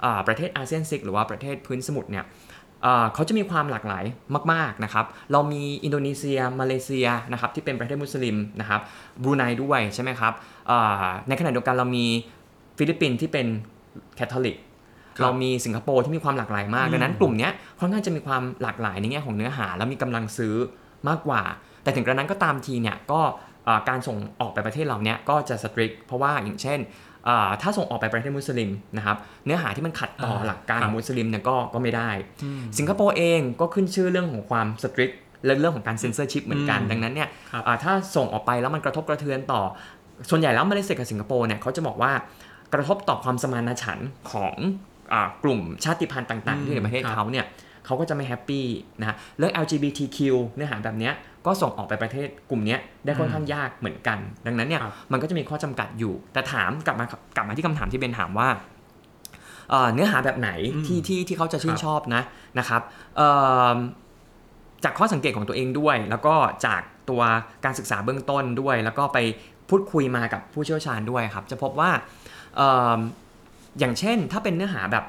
[0.05, 2.50] อาประเทศอาเซียน six หรือว่าประเทศพื้นสมุทรเนี่ยอ่า
[3.15, 4.05] เขาจะมีความหลากหลาย
[4.53, 8.81] มากๆนะครับ เรามีอินโดนีเซีย มาเลเซียนะครับที่เป็นประเทศมุสลิมนะครับ
[9.23, 10.33] บรูไนด้วยใช่ไหมครับ
[10.71, 12.07] อ่าในขณะเดียวกันเรามี
[12.79, 13.47] ฟิลิปปินส์ที่เป็น
[14.17, 14.57] แคทอลิก
[15.19, 20.55] ครับเรามีสิงคโปร์ที่มีความหลากหลายมากอืมดังนั้นกลุ่มเนี้ยค่อนข้างจะมีความหลากหลายในแง่ของเนื้อหา แล้วมีกำลังซื้อ
[21.09, 21.43] มากกว่า
[21.83, 23.21] แต่ถึงกระนั้นก็ตามทีเนี่ยก็
[23.69, 27.10] อ่าการส่งออกไปประเทศเราเนี้ยก็จะ strict เพราะว่าอย่างเช่นอ่า
[27.63, 32.11] ถ้าส่งออกไปประเทศมุสลิมนะครับเนื้อหาที่มันขัดต่ออ่าหลักการครัของมุสลิมเนี่ยก็ก็ไม่ได้
[32.45, 35.11] อืมสิงคโปร์เองก็ขึ้นชื่อเรื่องของความ strict
[35.45, 39.63] และเรื่องของการเซ็นเซอร์ชิพเหมือนกันอืมดังนั้นเนี่ยครับอ่าถ้าส่งออกไปแล้วมันกระทบกระเทือนต่อ
[40.31, 42.13] ส่วนใหญ่แล้วมาเลเซียกับสิงคโปร์เนี่ยเขาจะบอกว่า
[42.75, 44.57] กระทบต่อความสมานฉันท์ของ
[45.13, 47.47] อากลุ่มชาติพันธุ์ต่าง ๆ ที่อยู่ในประเทศครับเขาเนี่ย
[47.87, 48.67] เขาก็จะไม่แฮปปี้
[49.01, 50.19] นะฮะเรื่อง LGBTQ
[50.55, 51.13] เนื้อหาแบบเนี้ย
[51.47, 58.49] ก็ส่งออกไปประเทศกลุ่มเนี้ยได้ค่อนข้างยากเหมือนกัน ดังนั้นเนี่ยครับมันก็จะมีข้อจำกัดอยู่ แต่ถามกลับมากลับมาที่คำถามที่เบนถามว่า
[59.71, 62.23] เอ่อเนื้อหาแบบไหนอืมที่ที่ที่เขาจะชื่นครับชอบนะ
[62.59, 62.83] นะครับ
[63.17, 63.31] เอิ่
[63.75, 63.77] ม
[64.85, 66.35] จากข้อสังเกตของตัวเองด้วย แล้วก็
[66.67, 67.23] จากตัว
[67.65, 69.19] การศึกษาเบื้องต้นด้วย แล้วก็ไป
[69.71, 71.91] พูดคุยมากับผู้เชี่ยวชาญด้วยครับ จะพบว่า
[72.57, 72.99] เอิ่ม
[73.79, 75.05] อย่างเช่นถ้าเป็นเนื้อหาแบบ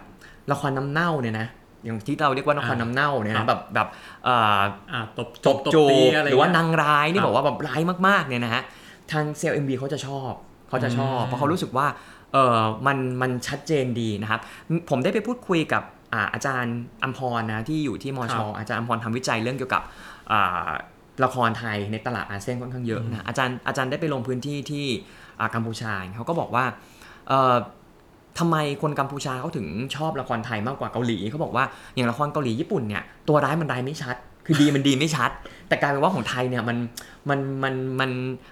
[0.51, 1.47] ละครน้ำเน่าเนี่ยนะ
[1.83, 3.87] อย่างที่เราเรียกว่าละครน้ำเน่าเนี่ยครันะบแบบแบบ
[4.25, 8.63] เอ่ออ่าตบจบจูตีบอะไรหรือว่าเงี้ยนางร้ายนี่ครับบอกว่าแบบร้ายมากๆเนี่ยนะฮะ
[9.11, 10.33] ทางเซลล์ MB เขาจะชอบ
[10.69, 11.87] เขาจะชอบอืมเพราะเขารู้สึกว่า
[12.33, 14.39] เออมันมันชัดเจนดีนะครับ
[14.89, 19.83] ผมได้ไปพูดคุยกับอ่าอาจารย์อัมพรนะที่อยู่ที่มชอาจารย์อัมพรทำวิจัยเรื่องเกี่ยวกับ
[20.31, 20.69] อ่า
[21.23, 24.85] ละครไทยในตลาดอาเซียนค่อนข้างเยอะนะอาจารย์อาจารย์ได้ไปลงพื้นที่ที่
[25.39, 26.65] อ่ากัมพูชาเขาก็บอกว่า
[27.27, 27.55] เอ่อ
[28.39, 31.65] ทำไมคนกัมพูชาเขาถึงชอบละครไทยมากกว่าเกาหลีเขาบอกว่า
[31.95, 34.15] อย่างละครเกาหลีญี่ปุ่นเนี่ยตัวร้ายมันร้ายไม่ชัด
[34.45, 35.31] คือดีมันดีไม่ชัด
[35.67, 36.77] แต่กลายเป็นว่าของไทยเนี่ยมัน
[37.29, 38.11] มันมันมัน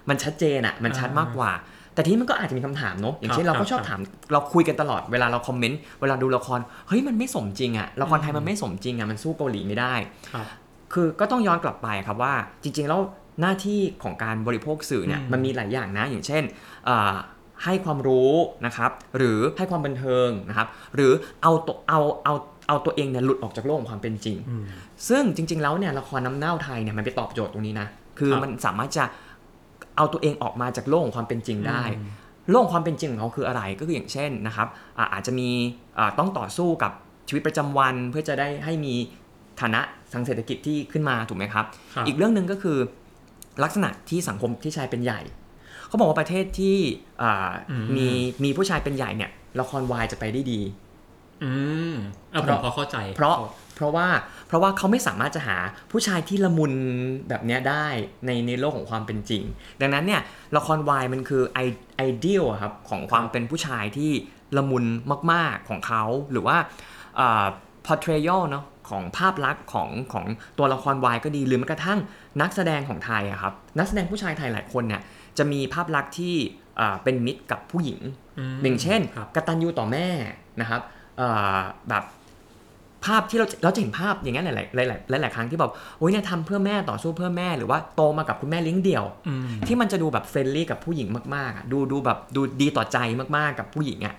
[0.09, 1.51] มันชัดเจนอะมันชัดมากกว่า
[1.93, 3.99] แต่ทีนี้มันก็อาจจะมีคำถามเนอะอย่างเช่นครับเราก็ชอบครับถาม
[4.31, 9.93] เราคุยกันตลอดเวลาเราคอมเมนต์เวลาดูละครเฮ้ยมันไม่สมจริงอะละครไทยมันไม่สมจริงอะมันสู้เกาหลีไม่ได้
[10.33, 10.45] ครับ
[10.93, 13.01] คือก็ต้องย้อนกลับไปครับว่าจริง ๆ แล้ว
[13.41, 16.43] หน้าที่ของการบริโภคสื่อเนี่ยอืมมันมีหลายอย่างนะอย่างเช่น
[16.87, 17.15] อ่า
[17.63, 18.31] ให้ความรู้
[18.65, 21.11] นะครับหรือให้ความบันเทิงนะครับหรือ
[21.43, 22.33] เอาตัวเอาเอา
[22.67, 24.63] เอาตัวเองเนี่ยหลุดออกจากโลกของความเป็นจริงอืม
[25.09, 27.87] ซึ่งจริง ๆ แล้วเนี่ยละครน้ำเน่าไทยเนี่ยมันไปตอบโจทย์ตรงนี้นะ
[28.19, 29.05] คือครับมันสามารถจะ
[29.97, 32.09] เอาตัวเองออกมาจากโลกของความเป็นจริงได้อืม
[32.51, 34.67] โลกความเป็นจริงของเขาคืออะไรก็คืออย่างเช่นนะครับ
[34.97, 35.49] อ่าอาจจะมี
[35.97, 36.91] อ่าต้องต่อสู้กับ
[37.27, 38.93] ชีวิตประจำวันเพื่อจะได้ให้มี
[39.61, 39.81] ฐานะ
[40.13, 42.77] ทางเศรษฐกิจที่ขึ้นมาถูกไหมครับครับอีกเรื่องหนึ่งก็คือ
[43.63, 45.21] ลักษณะที่สังคมที่ชายเป็นใหญ่
[45.89, 46.77] เขาบอกว่าประเทศที่
[47.21, 48.07] อ่าอืมมี
[48.43, 50.61] มีผู้ชายเป็นใหญ่เนี่ยละครวายจะไปได้ดี
[51.43, 51.51] อื
[51.91, 51.93] ม
[52.33, 53.35] อะเพผมราะพอเข้าใจ เพราะ
[53.75, 54.07] เพราะว่า
[54.47, 55.57] เพราะว่าเขาไม่สามารถจะหา
[55.91, 56.73] ผู้ชายที่ละมุน
[57.29, 57.87] แบบเนี้ยได้
[58.25, 59.43] ในในโลกของความเป็นจริง
[59.81, 60.21] ดังนั้นเนี่ย
[60.57, 61.59] ละครวายมันคือไอ
[61.97, 64.11] ไอเดียอะครับของความเป็นผู้ชายที่
[64.57, 64.85] ละมุน
[65.31, 66.57] มาก ๆของเขาหรือว่า
[67.19, 67.45] อ่า
[67.85, 70.25] portrayal เนาะของภาพลักษณ์ของของ
[70.57, 71.99] ตัวละครวายก็ดีหรือแม้กระทั่ง
[72.41, 75.01] นักแสดงของไทยอะครับนักแสดงผู้ชายไทยหลายคนเนี่ย
[75.39, 76.35] จะมีภาพลักษณ์ที่
[76.79, 77.99] อ่าเป็นมิตรกับผู้หญิง
[78.39, 80.07] มอย่างเช่นครับกตัญญูต่อแม่
[80.61, 80.81] นะครับ
[81.17, 82.03] เอ่อแบบ
[83.05, 84.49] ภาพที่เราเราจะเห็นภาพอย่างนั้นห
[84.79, 92.97] ลายๆหลายๆหลายๆครั้งที่แบบโอ้ยเนี่ยทำเพื่อแม่ต่อสู้เพื่อแม่หรือว่าโตมากับคุณแม่เลี้ยงเดี่ยวอืมที่มันจะดูแบบเฟรนลี่กับผู้หญิงมากๆอะดูดูแบบดูดีต่อใจ
[93.37, 94.15] มากๆกับผู้หญิงอะ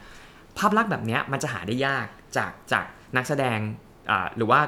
[0.59, 2.07] ภาพลักษณ์แบบเนี้ยมันจะหาได้ยาก
[2.37, 2.85] จากจาก
[3.17, 3.59] นักแสดง
[4.11, 4.61] อ่าหรือว่า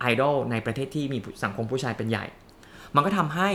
[0.00, 2.24] ไอดอลในประเทศที่มีสังคมผู้ชายเป็นใหญ่
[2.94, 3.50] มันก็ทำให้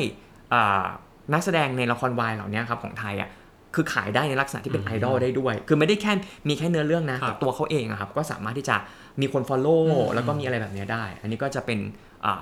[0.54, 0.86] อ่า
[1.34, 3.30] นักแสดงในละครวายเหล่านี้ครับของไทยอะ
[3.76, 6.12] คือขายได้ในลักษณะที่เป็นอืมไอดอลได้ด้วย คือไม่ได้แค่
[6.48, 8.76] มีแค่เนื้อเรื่องนะครัแต่บตัวเขาเองอะครับก็สามารถที่จะ
[9.22, 11.80] มีคน follow อืมแล้วก็มีอะไรแบบเนี้ยได้ อันนี้ก็จะเป็น
[12.28, 12.34] อ่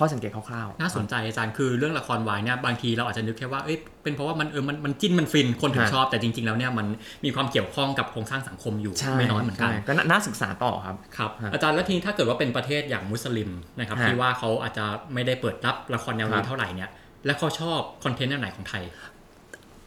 [0.00, 6.86] ข้อสังเกตคร่าวๆ น่าสนใจอาจารย์คือเรื่องละครวายเนี่ยบางทีเราอาจจะนึกแค่ว่าเอ้ยเป็นเพราะว่ามันเออมันมันจิ้นมันฟินคนถึงฮะชอบแต่จริง ๆ แล้วเนี่ยมัน
[7.24, 14.84] มีความเกี่ยวข้องกับโครงสร้างสังคมอยู่ใช่ไม่น้อยเหมือนกันใช่ก็น่าน่าศึกษาต่อครับครับฮะอาจารย์แล้วทีนี้ถ้าเกิดว่าเป็นประเทศอย่างมุสลิมนะครับฮะที่ว่าเขาอาจจะ
[15.14, 16.90] ไม่ได้เปิดรับละครแนวครันี้บเท่าไหร่เนี่ย
[17.26, 18.84] แล้วเขาชอบคอนเทนต์แนวไหนของไทย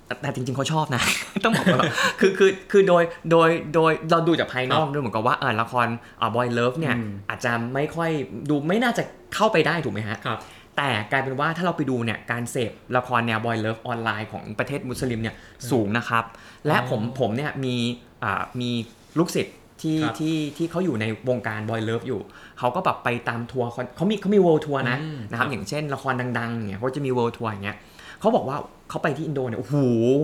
[0.06, 1.04] แต่แต่จริงๆเขาชอบนะ
[1.43, 1.84] ต้องบอกว่า
[2.19, 5.88] คือคือคือโดยโดยโดยเราดูจากภายนอกด้วยเหมือนกับว่าเออละคร
[6.21, 8.12] อ่าบอยเลิฟเนี่ยอืมอาจจะไม่ค่อย
[8.49, 9.04] ดูไม่น่าจะ
[9.36, 10.39] เข้าไปได้ถูกไหมฮะครับ
[10.78, 15.36] แต่กลายเป็นว่าถ้าเราไปดูเนี่ยการเสพละครแนว boy love ออนไลน์ของประเทศมุสลิมเนี่ย
[15.71, 16.23] สูงนะครับ
[16.67, 17.75] และผมอ๋อผมเนี่ยมี
[18.23, 18.71] อ่ามี
[19.17, 22.21] ลูกศิษย์ที่ครับที่ที่เขาอยู่ในวงการ boy love อยู่
[22.60, 27.78] เขาก็แบบไปตามทัวร์คอนเขามีเขามี world ทัวร์นะอืมนะครับครับอย่างเช่นละครดังๆเนี่ยเขาจะมี world ทัวร์อย่างเงี้ย
[28.19, 28.58] เขาบอกว่า
[28.89, 29.76] เขาไปที่อินโดเนี่ยโอ้โห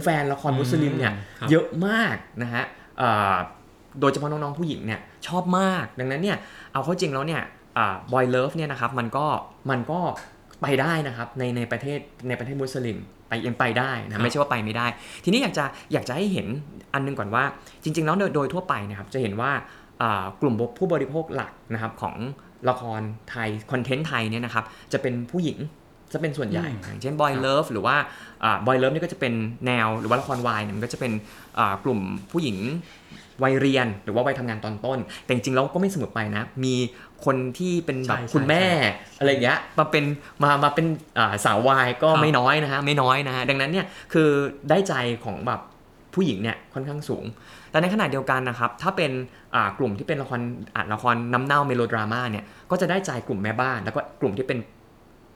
[0.04, 2.64] แฟนละครมุสลิมเนี่ยครับเยอะมากนะฮะ
[2.98, 3.36] เอ่อ
[4.00, 6.38] โดยเฉพาะน้องๆผู้หญิงเนี่ยชอบมาก ดังนั้นเนี่ย
[6.74, 7.42] เอาเข้าจริงแล้วเนี่ย
[8.14, 9.26] บอยเลิฟเนี่ยนะครับมันก็
[9.70, 10.00] มันก็
[10.62, 14.88] ไปได้นะครับในในประเทศในประเทศมุสลิมไปยังไปได้ครันะบไม่ใช่ว่าไปไม่ได้
[15.24, 16.48] ทีนี้อยากจะอยากจะให้เห็น
[16.94, 17.44] อันหนึงก่อนว่า
[17.84, 19.85] จริงๆแล้วโดยโดยทั่วไปนะครับจะเห็นว่าอ่า
[20.42, 22.16] กลุ่มผู้บริโภคหลักนะครับของ
[22.70, 25.58] ละครไทยคอนเทนต์ไทยเนี่ยนะครับจะเป็นผู้หญิง
[26.14, 27.96] จะเป็นส่วนใหญ่อืมอย่างเช่นบอยเลิฟหรือว่า
[28.68, 29.34] บอยเลิฟนี่ก็จะเป็น
[29.68, 31.12] แนวหรือว่าละครวายเนี่ยมันก็จะเป็น
[31.60, 32.00] อ่ากลุ่ม
[32.32, 32.58] ผู้หญิง
[33.44, 36.76] วัยเรียนหรือว่าวัยทำงานตอนต้น แต่จริงๆแล้วก็ไม่เสมอไปนะ มี
[37.26, 38.66] คนที่เป็นแบบใช่ใช่คุณแม่
[39.20, 40.04] อะไรอย่างเงี้ยมาเป็น
[40.44, 40.86] มามาเป็น
[41.18, 44.30] อ่าสาววายก็ครับไม่น้อยนะฮะไม่น้อยนะฮะดังนั้นเนี่ยคือ
[44.70, 44.94] ได้ใจ
[45.26, 45.62] ของแบบ
[46.14, 47.26] ผู้หญิงเนี่ยค่อนข้างสูง
[47.76, 49.12] แต่ในขณะเดียวกันนะครับ ถ้าเป็น
[49.56, 50.42] อ่ากลุ่มที่เป็นละคร
[50.76, 54.58] อ่าละครน้ำเน่าเมโลดราม่าเนี่ย ก็จะได้ใจกลุ่มแม่บ้าน แล้วก็กลุ่มที่เป็น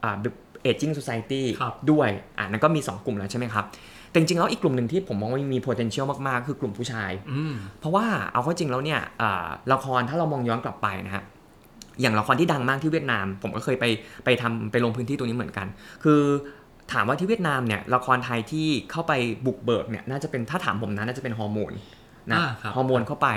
[0.02, 0.16] อ่า
[0.62, 3.64] เอจิ้ง society ครับด้วย อ่านั่นก็มี 2 กลุ่มแล้วใช่ไหมครับ
[4.10, 11.24] แต่จริงๆแล้วอีกกลุ่มหนึ่งที่ผมมองว่ามี potential มากๆ คือกลุ่มผู้ชายอืมเพราะว่าเอาเข้าจริงแล้วเนี่ยอ่าละครถ้าเรามองย้อนกลับไปนะฮะ
[12.00, 13.84] อย่างละครที่ดังมากที่เวียดนาม ผมก็เคยไป
[14.24, 15.66] ไปทำไปลงพื้นที่ตรงนี้เหมือนกัน
[16.04, 16.20] คือ
[16.92, 19.12] ถามว่าที่เวียดนามเนี่ยละครไทยที่เข้าไป
[19.46, 21.72] บุกเบิกเนี่ยน่าจะเป็นถ้าถามผมนะน่าจะเป็นฮอร์โมน
[22.32, 23.28] นะอ่าครับฮอร์โมนเข้าไป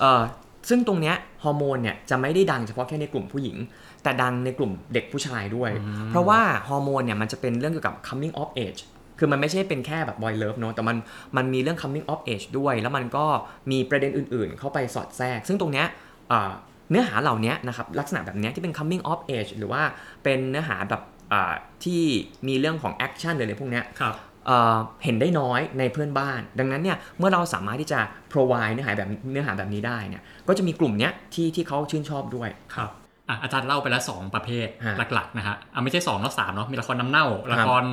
[0.00, 0.22] เอ่อ
[0.68, 3.56] ซึ่งตรงเนี้ยฮอร์โมนเนี่ยจะไม่ได้ดังเฉพาะแค่ในกลุ่มผู้หญิง
[4.02, 8.80] แต่ดังในกลุ่มเด็กผู้ชายด้วยอืมเพราะว่าฮอร์โมนเนี่ยมันจะเป็นเรื่องเกี่ยวกับ coming of age
[9.18, 10.96] คือมันไม่ใช่เป็นแค่แบบ boy love เนอะแต่มัน
[11.36, 13.24] มันมีเรื่อง coming of age ด้วย แล้วมันก็
[13.70, 15.86] มีประเด็นอื่นๆ เข้าไปสอดแทรก ซึ่งตรงเนี้ย
[16.28, 16.52] เอ่อ
[16.90, 19.82] เนื้อหาเหล่านี้นะครับลักษณะแบบเนี้ยที่เป็น coming of age หรือว่า
[20.24, 21.52] เป็นเนื้อหาแบบอ่า
[21.84, 22.02] ที่
[22.48, 24.14] มีเรื่องของ action หรืออะไรพวกเนี้ยครับ
[24.46, 28.00] เอ่อเห็นได้น้อยในเพื่อนบ้าน ดังนั้นเนี่ยเมื่อเราสามารถที่จะ
[28.32, 32.90] provide เนื้อหาแบบเนื้อหาแบบนี้ได้เนี่ยก็จะมีกลุ่มเนี้ยที่ที่เขาชื่นชอบด้วยครับ
[33.28, 37.84] อะอาจารย์เล่าไปแล้ว 2 ประเภทฮะหลักๆนะฮะอะไม่ใช่2แล้วสามเนาะมีละครน้ำเน่าละคร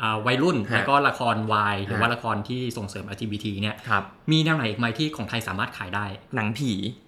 [0.00, 4.02] อ่าวัยรุ่นฮะแล้วก็ละครวายหรือฮะว่าละครที่ส่งเสริม LGBT เนี่ยครับ
[4.32, 6.04] มีแนวไหนอีกไหมที่ของไทยสามารถขายได้
[6.34, 7.03] หนังผีอัน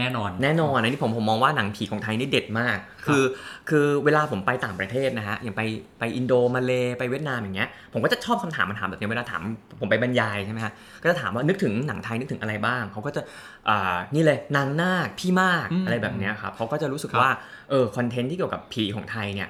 [0.00, 3.24] แน่นอนแน่นอนอันนี้ผมผมมองว่าหนังผีของไทยนี่เด็ดมาก คือ
[3.68, 5.62] คือเวลาผมไปต่างประเทศนะฮะอย่างไป
[5.98, 9.42] ไปอินโดมาเลไปเวียดนามอย่างเงี้ยผมก็จะชอบคำถามมาถามแบบนี้เวลาถาม
[9.80, 10.72] ผมไปบรรยายใช่ไหมฮะ
[11.02, 13.22] ก็จะถามว่านึกถึงหนังไทยนึกถึงอะไรบ้างเขาก็จะ
[13.68, 17.34] อ่านี่เลยนางนาคพี่มากอืมอะไรแบบเนี้ยครับเขาก็จะรู้สึกครับว่า
[17.70, 19.48] เออคอนเทนต์ที่เกี่ยวกับผีของไทยเนี่ย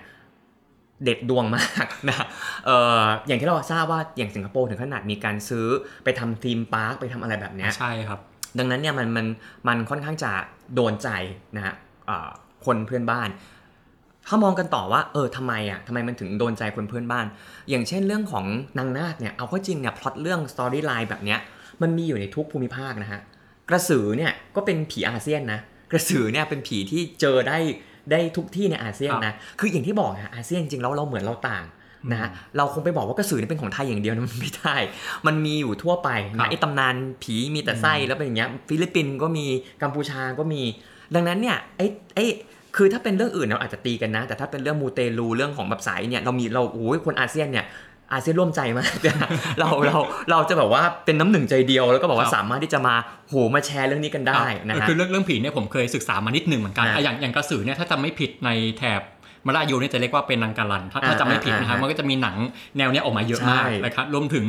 [1.04, 2.26] เด็ดดวงมากนะ
[2.66, 2.70] เอ
[3.00, 5.66] ออย่างที่เราทราบว่าอย่างสิงคโปร์ถึงขนาดมีการซื้อ
[6.04, 8.20] ไปทำธีมพาร์คไปทำอะไรแบบเนี้ยใช่ครับ
[8.58, 9.26] ดังนั้นเนี่ยมันมัน
[9.68, 10.30] มันค่อนข้างจะ
[10.74, 11.08] โดนใจ
[11.56, 11.74] นะฮะ
[12.08, 12.28] อ่า
[12.64, 13.28] คนเพื่อนบ้าน
[14.28, 17.26] ถ้ามองกันต่อว่าเออทำไมอะทำไมมันถึงโดนใจคนเพื่อนบ้าน
[17.70, 18.44] อย่างเช่นเรื่องของ
[18.78, 21.38] นางนาคเนี่ยเอาเข้าจริงเนี่ยพล็อตเรื่อง storyline แบบเนี้ย
[21.82, 23.20] มันมีอยู่ในทุกภูมิภาคนะฮะ
[23.68, 25.60] กระสือเนี่ยก็เป็นผีอาเซียนนะ
[25.92, 27.58] กระสือเนี่ยเป็นผีที่เจอได้
[28.10, 31.64] ได้ทุกที่ในอาเซียนนะคืออย่างที่บอกนะอาเซียนจริงๆแล้วเราเหมือนเราต่าง
[32.12, 34.76] นะฮะเราคงไปบอกว่ากระสือนี่เป็นของไทยอย่างเดียวนะมันไม่ได้
[35.26, 39.46] มันมีอยู่ทั่วไปนะครับไอ้ตำนานผีมีแต่ไส้แล้วเป็นอย่างเงี้ยฟิลิปปินส์ก็มี
[39.82, 40.62] กัมพูชาก็มี
[41.14, 42.24] ดังนั้นเนี่ยไอ้ไอ้
[42.76, 47.66] คือถ้าเป็นเรื่องอื่นเราอาจจะตีกันนะ แต่ถ้าเป็นเรื่องมูเตลูเรื่องของแบบสายเนี่ยเรามีเราโอ้ยคนอาเซียนเนี่ย
[48.12, 48.90] อาเซียนร่วมใจมาก
[49.60, 49.98] เราเรา
[50.30, 52.94] เราจะแบบว่าเป็นน้ำหนึ่งใจเดียวแล้วก็บอกว่าครับสามารถที่จะมา
[53.28, 59.00] โหมาแชร์เรื่องนี้กันได้นะครับฮะคือเรื่องเรื่องผีเนี่ยผมเคยศึกษามานิดหนึ่งเหมือนกันอ่าอะอย่างอย่างกระสือเนี่ยถ้าจำไม่ผิดในแถบ
[59.46, 62.36] มาลายูเนี่ยจะเรียกว่าเป็นนังการันถ้าถ้าอ่าจำไม่ผิดนะครับอ่ามัมันก็จะมีหนัง
[62.76, 64.46] แนวเนี้ยออกมาเยอะมากใช่นะครับรวมถึง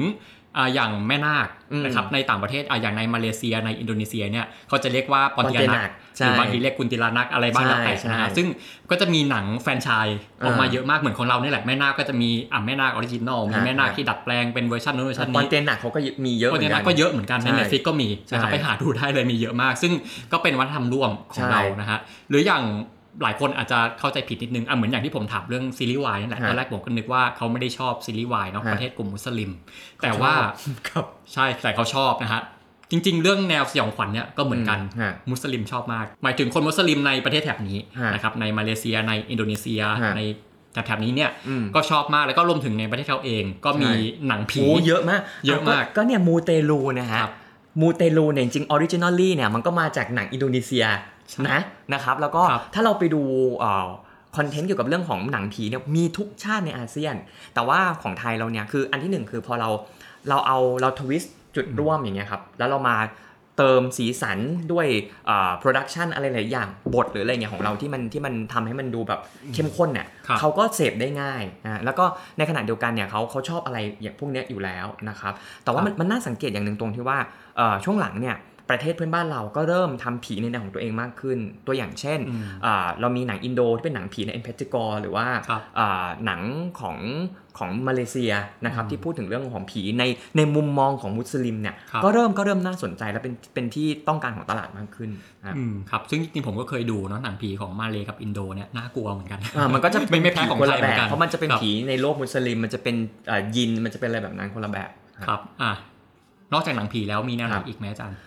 [0.58, 8.48] อ่าอย่างแม่นาคอืมนะครับในต่างประเทศอะอย่างในมาเลเซียในอินโดนีเซียเนี่ยเขาจะเรียกว่าปอนเตียปอนเตียนันักกหใช่รือบางทีเรียกกุนติลานักอะไรบ้างแล้วแต่ใช่นะฮะใช่ซึ่ง
[8.90, 19.94] ก็จะมีหนังแฟรนไชส์ออกมาอ่าเยอะมากเหมือนของเราเนี่ยแหละแม่นาคก็จะมีอะแม่นาค original มีอ่าแม่นาคที่ดัดแปลงเป็นเวอร์ชันนู้นเวอร์ชันปอนนี้เตียนหนักเขาก็มีเยอะปอนเตียนักหมืก็นเยอะเหมือนกันในใช่ Netflix ก็มีนะครับใช่ไปหาดูได้เลยมีเยอะมาก ซึ่ง
[20.32, 22.64] ก็เป็นวัฒนธรรมร่วมของใช่เรานะฮะหรืออย่าง
[23.24, 29.52] หลายคนอาจจะเข้าใจผิดนิดนึงอะเหมือนอย่างที่ผมถามเรื่องซีรีส์วายนั่นแหละฮะตอนแรกผมก็นึกว่าเขาไม่ได้ชอบซีรีส์วายเนาะฮะประเทศกลุ่มมุสลิม
[30.04, 30.34] แต่ว่า
[30.90, 32.42] ครับใช่แต่เขาชอบนะฮะ
[32.92, 40.22] จริง ๆ เรื่องแนวสยองขวัญเนี่ยก็เหมือนกันฮะมุสลิมชอบมาก หมายถึงคนมุสลิมในประเทศแถบนี้ฮะนะครับในมาเลเซียในอินโดนีเซียฮะใน
[40.74, 47.34] แถบๆนี้เนี่ยอืมก็ชอบมากแล้วก็รวมถึงในประเทศเขาเอง ก็มีใช่หนังผีโอ้เยอะมาก เยอะมากก็เนี่ยมูเตลูนะฮะครับ
[47.82, 51.17] มูเตลูเนี่ยจริง originally เนี่ยมันก็มาจากหนังอินโดนีเซียใช่
[51.50, 51.62] นะ
[51.94, 53.22] นะครับแล้วก็ครับถ้าเราไปดู
[54.38, 57.16] คอนเทนต์เกี่ยวกับเรื่องของหนังผีเนี่ยมีทุกชาติในอาเซียน
[57.54, 59.70] แต่ว่าของไทยเราเนี่ยคืออันที่หนึ่งคือพอเรา
[60.30, 62.98] เราเอาเรา twist จุดร่วมอย่างเงี้ยครับแล้วเรามา
[63.58, 64.40] เติมสีสัน
[64.72, 64.88] ด้วย
[65.60, 69.20] production อะไรหลายอย่างบทหรืออะไรเงี้ยของเราที่มันที่มันทำให้มันดูแบบ
[69.54, 72.06] เข้มข้นเนี่ยครับเขาก็เสพได้ง่ายนะแล้วก็
[72.38, 77.18] ในขณะเดียวกันเนี่ยเขาเขาชอบอะไรอย่างพวกเนี้ยอยู่แล้วนะครับแต่ว่ามันมันน่าสังเกตอย่างหนึ่งตรงที่ว่า
[77.58, 78.36] เอ่อช่วงหลังเนี่ย
[78.70, 86.42] ประเทศเพื่อนบ้านเราก็เริ่มทำผีในแนวของตัวเองมากขึ้น ตัวอย่างเช่นอืมอ่าเรามีหนังอินโดที่เป็นหนังผีในเอ็มเพจิกอหรือว่าครับอ่าหนัง
[86.80, 86.98] ของ
[87.58, 88.34] ของมาเลเซีย
[88.66, 90.04] นะครับอืมที่พูดถึงเรื่องของผีใน
[90.38, 95.10] ในมุมมองของมุสลิมเนี่ยครับก็เริ่มก็เริ่มน่าสนใจและเป็นเป็นที่ต้องการของตลาดมากขึ้น
[95.42, 102.96] นะครับอืมครับซึ่งจริงๆผมก็เคยดูเนาะหนังผีของมาเลกับอินโดเนี่ยน่ากลัวเหมือนกันอ่ามันก็จะไม่ไม่แพ้ของคนไทยแบเหมือนกันคนละแบบเพราะมันจะเป็นครับผีในโลกมุสลิม มันจะเป็น
[103.30, 104.90] อ่ายินมันจะเป็นอะไรแบบนั้นคนละแบบ
[105.28, 105.74] ครับอะ
[106.54, 108.27] นอกจากหนังผีแล้วมีแนวไหนครับอีกไหมอาจารย์เอ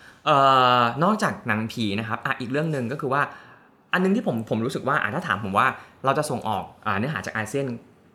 [1.03, 3.21] นอกจากหนังผีนะครับอะอีกเรื่องหนึ่งก็คือว่า
[3.93, 5.67] อันนึงที่ผมผมรู้สึกว่าอะถ้าถามผมว่า
[6.05, 7.65] เราจะส่งออกเนื้อหาจากอาเซียน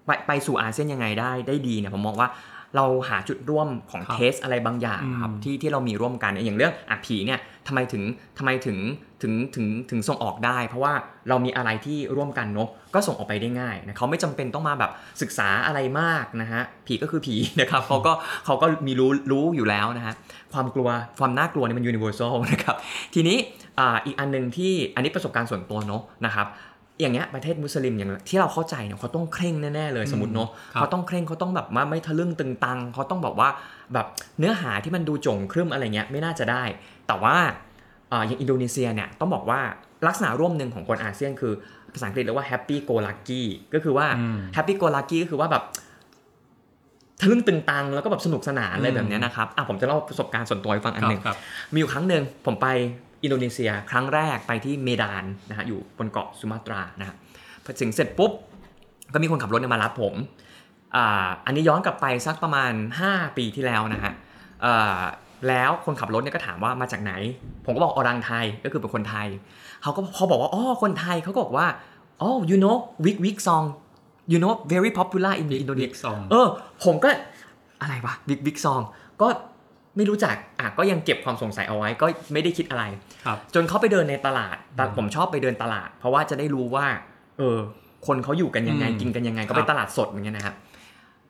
[0.06, 2.28] ไปไปสู่อาเซียนยังไงได้ได้ดีเนี่ยผมมองว่า
[2.76, 8.02] เราหาจุดร่วมของครับ taste อะไรบางอย่างครับอืมที่ที่เรามีร่วมกันอย่างเรื่องอะผีเนี่ยทำไมถึง
[8.38, 8.78] ทำไมถึง
[9.22, 10.92] ถึงถึงถึงส่งออกได้ เพราะว่า
[11.28, 14.90] เรามีอะไรที่ร่วมกันเนอะก็ส่งออกไปได้ง่ายนะเขาไม่จำเป็นต้องมาแบบ
[15.22, 18.12] ศึกษาอะไรมากนะฮะผีก็คือผีนะครับเขาก็
[18.46, 20.14] เขาก็มีรู้รู้อยู่แล้วนะฮะ
[20.52, 22.76] ความกลัวความน่ากลัวเนี่ยมัน universal นะครับ
[23.14, 23.36] ทีนี้
[23.78, 26.46] อ่าอีกอันหนึ่งที่อันนี้ประสบการณ์ส่วนตัวเนาะนะครับ
[27.00, 33.48] อย่างเงี้ยประเทศมุสลิมอย่างที่เราเข้าใจเนี่ยเขาต้องเคร่งแน่ๆเลยสมมติเนาะครับเขาต้องเคร่งเขาต้องแบบว่าไม่ทะลึ่งตึงตังเขาต้องแบบว่า
[33.94, 34.06] แบบ
[34.38, 36.62] เนื้อหาที่มันดูโจงครึ่มอะไรเงี้ยไม่น่าจะได้
[37.06, 37.36] แต่ว่า
[38.12, 39.60] อ่าอย่างอินโดนีเซียเนี่ยต้องบอกว่า
[40.06, 41.52] ลักษณะร่วมหนึ่งของคนอาเซียนคือ
[41.92, 43.42] ภาษาอังกฤษเรียกว่า happy go lucky
[43.74, 45.64] ก็คือว่าอืม happy go lucky ก็คือว่าแบบ
[47.20, 51.36] ทะลึ่งตึงตังแล้วก็แบบสนุกสนานอะไรแบบเนี้ยนะครับอะผมจะเล่าประสบการณ์ส่วนตัวให้ฟังอันหนึ่งครับ
[51.72, 52.68] มีอยู่ครั้งหนึ่งผมไป
[53.26, 57.16] อินโดนีเซียครั้งแรกไปที่เมดานนะฮะอยู่บนเกาะสุมาตรานะฮะ
[57.64, 58.32] พอถึงเสร็จปุ๊บ
[59.12, 60.14] ก็มีคนขับรถเนี่ยมารับผม
[60.96, 62.72] อ่าอันนี้ย้อนกลับไปสักประมาณ
[63.04, 64.12] 5 ปีที่แล้วนะฮะ
[64.64, 65.00] อ่า
[65.48, 67.12] แล้วคนขับรถเนี่ยก็ถามว่ามาจากไหน
[67.64, 69.28] ผมก็บอก orang Thai ก็คือเป็นคนไทย
[69.82, 71.66] เขาก็พอบอกว่าอ๋อคนไทยเขาก็บอกว่า
[72.22, 73.64] อ๋อ you know big big song
[74.32, 76.46] you know very popular in big Indonesia big song เออ
[76.84, 77.10] ผมก็
[77.80, 78.80] อะไรวะ big big song
[79.22, 79.28] ก็
[79.96, 83.05] ไม่รู้จักอะก็ยังเก็บความสงสัยเอาไว้ก็ไม่ได้คิดอะไรครับ
[83.54, 86.86] จนเขาไปเดินในตลาดแต่อืมผมชอบไปเดินตลาด เพราะว่าจะได้รู้ว่า
[87.38, 87.58] เออ
[88.06, 90.54] คนเขาอยู่กันยังไงอืมกินกันยังไงครัก็บไปตลาดสดอย่างเงี้ยนะครับ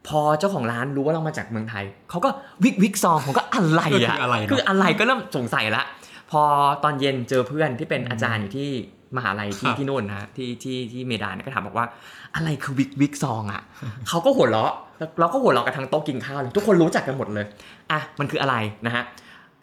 [0.08, 2.30] พอเจ้าของร้านรู้ว่าเรามาจากเมืองไทย เขาก็
[2.64, 5.82] วิกวิกซองผมก็อะไรก็อะคืออะไรเนอะคืออะไรก็เริ่มสงสัยละ
[6.30, 6.42] พอ
[6.84, 8.68] ตอนเย็นเจอเพื่อนที่เป็นอาจารย์อยู่ที่
[9.16, 11.86] มหาลัยที่ครับที่นู่นนะฮะที่ที่ที่เมดานเนี่ยก็ถามบอกว่า
[12.34, 13.62] อะไรคือวิกวิกซองอะ
[14.08, 17.46] เขาก็หัวเราะแล้วเราก็หัวเราะกันทั้งโต๊ะกินข้าวเลยทุกคนรู้จักกันหมดเลย
[17.92, 18.54] อะมันคืออะไร
[18.86, 19.02] นะฮะ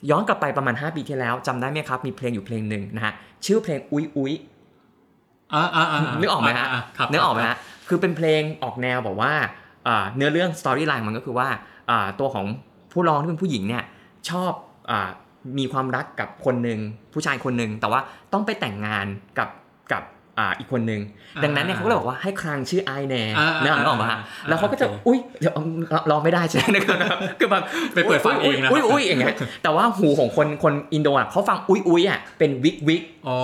[0.09, 3.13] ย้อนกลับไปประมาณ 5 ปีที่แล้วจำได้ไหมครับ มีเพลงอยู่เพลงหนึ่งนะฮะ
[3.45, 4.33] ชื่อเพลงอุ้ยอุ้ย
[5.53, 9.33] อ่าอ่าอ่านึกออกไหมฮะาครับนึกออกไหมฮะคือเป็นเพลงออกแนวแบบว่า
[9.87, 11.47] อ่าเนื้อเรื่องสตอรี่ไลน์มันก็คือว่า
[11.89, 12.45] อ่าตัวของ
[12.91, 13.83] ผู้ร้องที่เป็นผู้หญิงเนี่ย
[14.29, 14.51] ชอบ
[14.91, 15.09] อา
[15.57, 16.79] มีความรักกับคนหนึ่ง
[17.13, 17.99] ผู้ชายคนหนึ่งแต่ว่า
[18.33, 19.05] ต้องไปแต่งงาน
[19.37, 19.49] กับ
[19.91, 20.03] กับ
[20.39, 21.01] อ่าอีกคนนึง
[21.35, 25.53] อ่าดังนั้นเนี่ยเขาก็เลยบอกว่าให้ครางชื่อไอแน่อ่านึกออกนึกออกปะฮะอ่าแล้วเขาก็จะโอเคอุ้ยเดี๋ยว
[26.11, 33.37] รอไม่ได้ใช่ไหมนะครับคือแบบไปเปิดฟังเองนะอุ้ยอุ้ยอย่างเงี้ยแต่ว่าหูของคนคนอินโดอะเขาฟังอุ้ยอุ้ยอะเป็นวิกวิกอ๋อ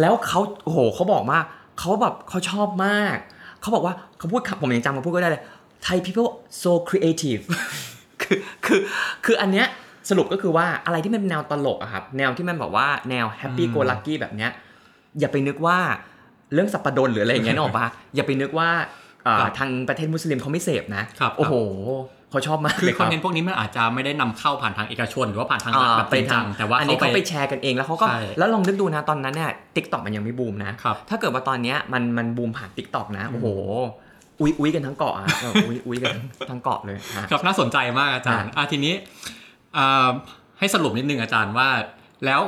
[0.00, 1.38] แล้วเขาโอ้โหเขาบอกว่า
[1.78, 3.16] เขาแบบเขาชอบมาก
[3.60, 5.42] เขาบอกว่าเขาพูดคำผมยังจำเขาพูดก็ได้เลย
[5.86, 6.30] Thai people
[6.62, 7.42] so creative
[8.22, 8.80] คือคือ
[9.24, 9.66] คืออันเนี้ย
[10.10, 14.50] สรุปก็คือว่าอะไรที่มันเป็นแนวตลกอะครับแนวที่มันแบบว่าแนว happy go lucky แบบเนี้ย
[15.20, 15.78] อย่าไปนึกว่า
[16.52, 18.70] เรื่องสัปปดนหรืออะไรอย่างเงี้ยนึกออกปะอย่าไปนึกว่า
[19.24, 21.54] เอ่อครับทางประเทศมุสลิมเขาไม่เสพนะครับโอ้โห
[22.30, 33.46] เขาชอบมากเลยครับคือคอนเทนต์พวกนี้มันอาจจะไม่ได้นำเข้าผ่านทางเอกชน หรือว่าผ่านทางอ่าแบบจริงจังแต่ว่าอันนี้เขาเขาไปไปแชร์กันเองแล้วเขาก็ใช่แล้วลองนึกดูนะตอนนั้นเนี่ย TikTok มันยังไม่บูมนะครับถ้าเกิดว่าตอนเนี้ยมันมันบูมผ่าน TikTok นะโอ้โห
[34.40, 38.94] อุ้ยอุ้ยกันทั้งเกาะอะเอออุ้ยอุ้ยกันทั้งทั้งเกาะเลยฮะครับน่าสนใจมากอาจารย์อะทีนี้
[39.76, 40.08] อ่า
[40.58, 41.68] ให้สรุปนิดนึงอาจารย์ว่า
[42.26, 42.40] แล้ว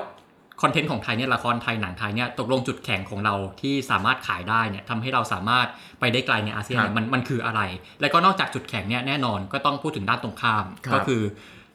[0.62, 5.66] คอนเทนต์ของไทยเนี่ยละครไทยหนังไทยเนี่ยตกลงจุดแข็งของเราที่สามารถขายได้เนี่ยทำให้เราสามารถ
[6.00, 7.60] ไปได้ไกลในอาเซียนเนี่ยมันมันคืออะไร
[8.00, 11.22] แล้วก็นอกจากจุดแข็งเนี่ยแน่นอนก็ต้องพูดถึงด้านตรงข้ามครับก็คือ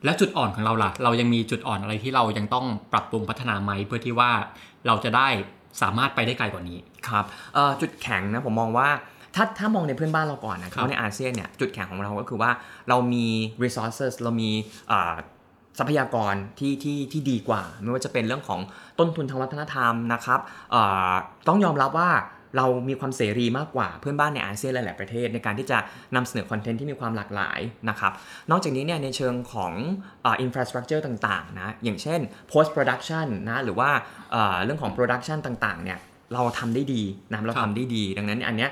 [0.06, 4.32] แล้วจุดอ่อนของเราล่ะ เรายังมีจุดอ่อนอะไรที่เรายังต้องปรับปรุงพัฒนาไหมเพื่อที่ว่า
[4.88, 5.28] เราจะได้
[5.82, 8.90] สามารถไปได้ไกลกว่านี้ครับเอ่อจุดแข็งนะผมมองว่า
[9.36, 12.52] ถ้าถ้ามองในเพื่อนบ้านเราก่อนนะคครัรับบในอาเซียนเนี่ยจุดแข็งของเราก็คือว่า
[12.90, 13.28] เรามี
[13.64, 14.52] resources เรามี
[14.92, 15.14] อ่า
[15.78, 18.60] ทรัพยากรที่ที่ที่ดีกว่า ไม่ว่าจะเป็นเรื่องของ
[19.00, 20.40] ต้นทุนทางวัฒนธรรมนะครับ
[21.48, 22.12] ต้องยอมรับว่า
[22.58, 25.78] เรามีความเสรีมากกว่าเพื่อนบ้านในอาเซียนหลาย ๆ ประเทศ ในการที่จะ
[26.16, 28.12] นำเสนอคอนเทนต์ที่มีความหลากหลายนะครับ
[28.52, 29.74] นอกจากนี้เนี่ยในเชิงของ
[30.26, 32.20] อ่อ infrastructure ต่าง ๆ นะ อย่างเช่น
[32.52, 33.90] post production นะหรือว่า
[34.32, 35.98] เอ่อเรื่องของ production ต่าง ๆ เนี่ย
[36.34, 38.72] เราทำได้ดีนะเราครับทำได้ดี ดังนั้นอันเนี้ย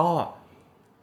[0.00, 0.10] ก็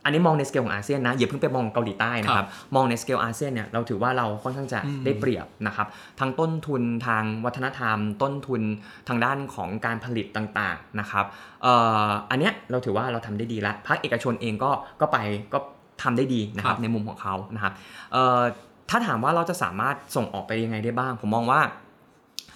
[0.03, 5.87] อันนี้มองในสเกลของอาเซียนนะอย่าเพิ่งไปมองเกาหลีใต้นะครับมองในสเกลอาเซียนเนี่ยเราถือว่าเราค่อนข้างจะอืมได้เปรียบนะครับ
[6.19, 8.61] ทั้งต้นทุนทางวัฒนธรรม ต้นทุน
[9.07, 11.25] ทางด้านของการผลิตต่างๆนะครับ
[11.63, 11.73] เอ่
[12.07, 15.17] ออันเนี้ยเราถือว่าเราทำได้ดีแล้วภาคเอกชนเองก็ก็ไป
[15.53, 15.59] ก็
[16.03, 17.73] ทำได้ดีนะครับในมุมของเขานะครับ
[18.13, 18.41] เอ่อ
[18.89, 21.59] ถ้าถามว่าเราจะสามารถส่งออกไปยังไงได้บ้าง ผมมองว่า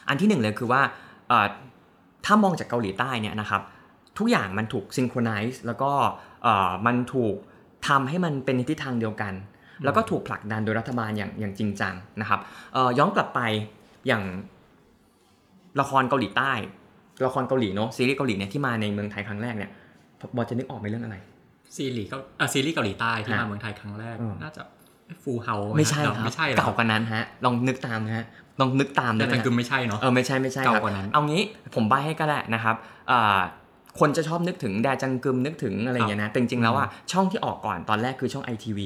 [0.10, 0.82] อันที่หนึ่งเลยคือว่า
[1.30, 1.48] เอ่อ
[2.26, 3.62] ถ้ามองจากเกาหลีใต้เนี่ยนะครับ
[4.18, 5.92] ทุกอย่างมันถูกซิงโครไนซ์แล้วก็
[6.44, 7.36] เอ่อมันถูก
[7.88, 9.34] ทำให้มันเป็นในทิศทางเดียวกัน
[9.86, 12.40] แล้วก็ถูกผลักดันโดยรัฐบาลอย่างอย่างจริงจังนะครับ
[12.74, 13.42] เอ่อย้อนกลับไป
[14.08, 14.24] อย่าง
[15.82, 16.52] ละครเกาหลีใต้
[17.26, 19.72] ละครเกาหลีเนาะซีรีส์เกาหลีเนี่ยที่มาในเมืองไทยครั้งแรกเนี่ย
[20.36, 21.18] บอลจะนึกออกไหมเรื่องอะไร
[21.78, 24.64] ซีรีส์เกาอะซีรีส์เกาหลีใต้ที่ฮะมาเมืองไทยครั้งแรกอืมน่าจะ
[25.24, 28.26] ฟูเฮาไม่ใช่ครับไม่ใช่หรอเก่ากว่านั้นฮะลองนึกตามนะฮะ
[28.60, 31.42] ลองนึกตามแต่ได้ไหมจังฮะกึมไม่ใช่เนาะเออไม่ใช่ไม่ใช่ครับเก่ากว่านั้นเอางี้
[31.76, 32.76] ผมใบให้ก็ได้นะครับ
[33.12, 33.40] อ่า
[34.00, 38.80] คนจะชอบนึกถึงแดจังกึมนึกถึงอะไรอย่างเงี้ยนะแต่จริงๆแล้วอะช่องที่ออกก่อนตอนแรกคือช่อง ITV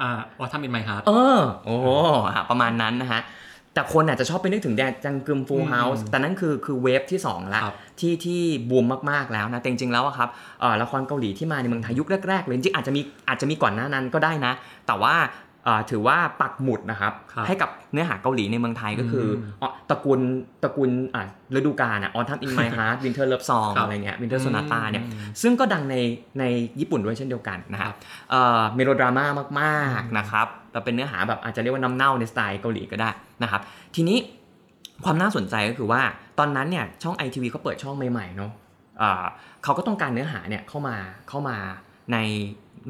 [0.00, 1.86] อ่า Autumn in My Heart เออโอ้โห
[2.26, 3.20] อะประมาณนั้นนะฮะ
[3.74, 10.28] แต่คนอาจจะชอบไปนึกถึงแดจังกึม Full House แต่นั่นคือคือ wave ที่2ละครับที่ที่บูมมากๆแล้วนะแต่จริงๆแล้วอะครับ
[10.60, 14.52] เอ่อละครเกาหลีที่มาในเมืองไทยยุคแรกๆเลยจริงๆอาจจะมีอาจจะมีก่อนหน้านั้นก็ได้นะ
[14.86, 15.49] แต่ว่าเอ่อ
[15.90, 20.20] ถือว่าปักหมุดนะครับครับ ให้กับเนื้อหาเกาหลีในเมืองไทยก็คืออมอ๋อตระกูล
[20.62, 21.22] ตระกูลอะ
[21.56, 25.96] ฤดูกาลอะ Autumn in My Heart Winter Love Song ครับอะไรเงี้ย Winter Sonata เนี่ยอืมซึ่งก็ดังใน
[26.38, 26.44] ใน
[26.80, 27.98] ญี่ปุ่นด้วยเช่นเดียวกันนะคครัรับบ
[28.30, 29.24] เอ่อเมโลดราม่า
[29.60, 33.10] มากๆนะครับแต่เป็นเนื้อหาแบบอาจจะเรียกว่าน้ำเน่าในสไตล์เกาหลีก็ได้
[33.42, 33.60] นะครับ
[33.94, 34.18] ทีนี้
[35.04, 36.02] ความน่าสนใจก็คือว่า
[36.38, 38.52] ตอนนั้นเนี่ยช่อง ITV เขาเปิดช่องใหม่ๆเนาะ
[39.02, 39.24] อ่า
[39.64, 40.96] เขาก็ต้องการเนื้อหาเนี่ยเข้ามา
[41.28, 41.56] เข้ามา
[42.12, 42.18] ใน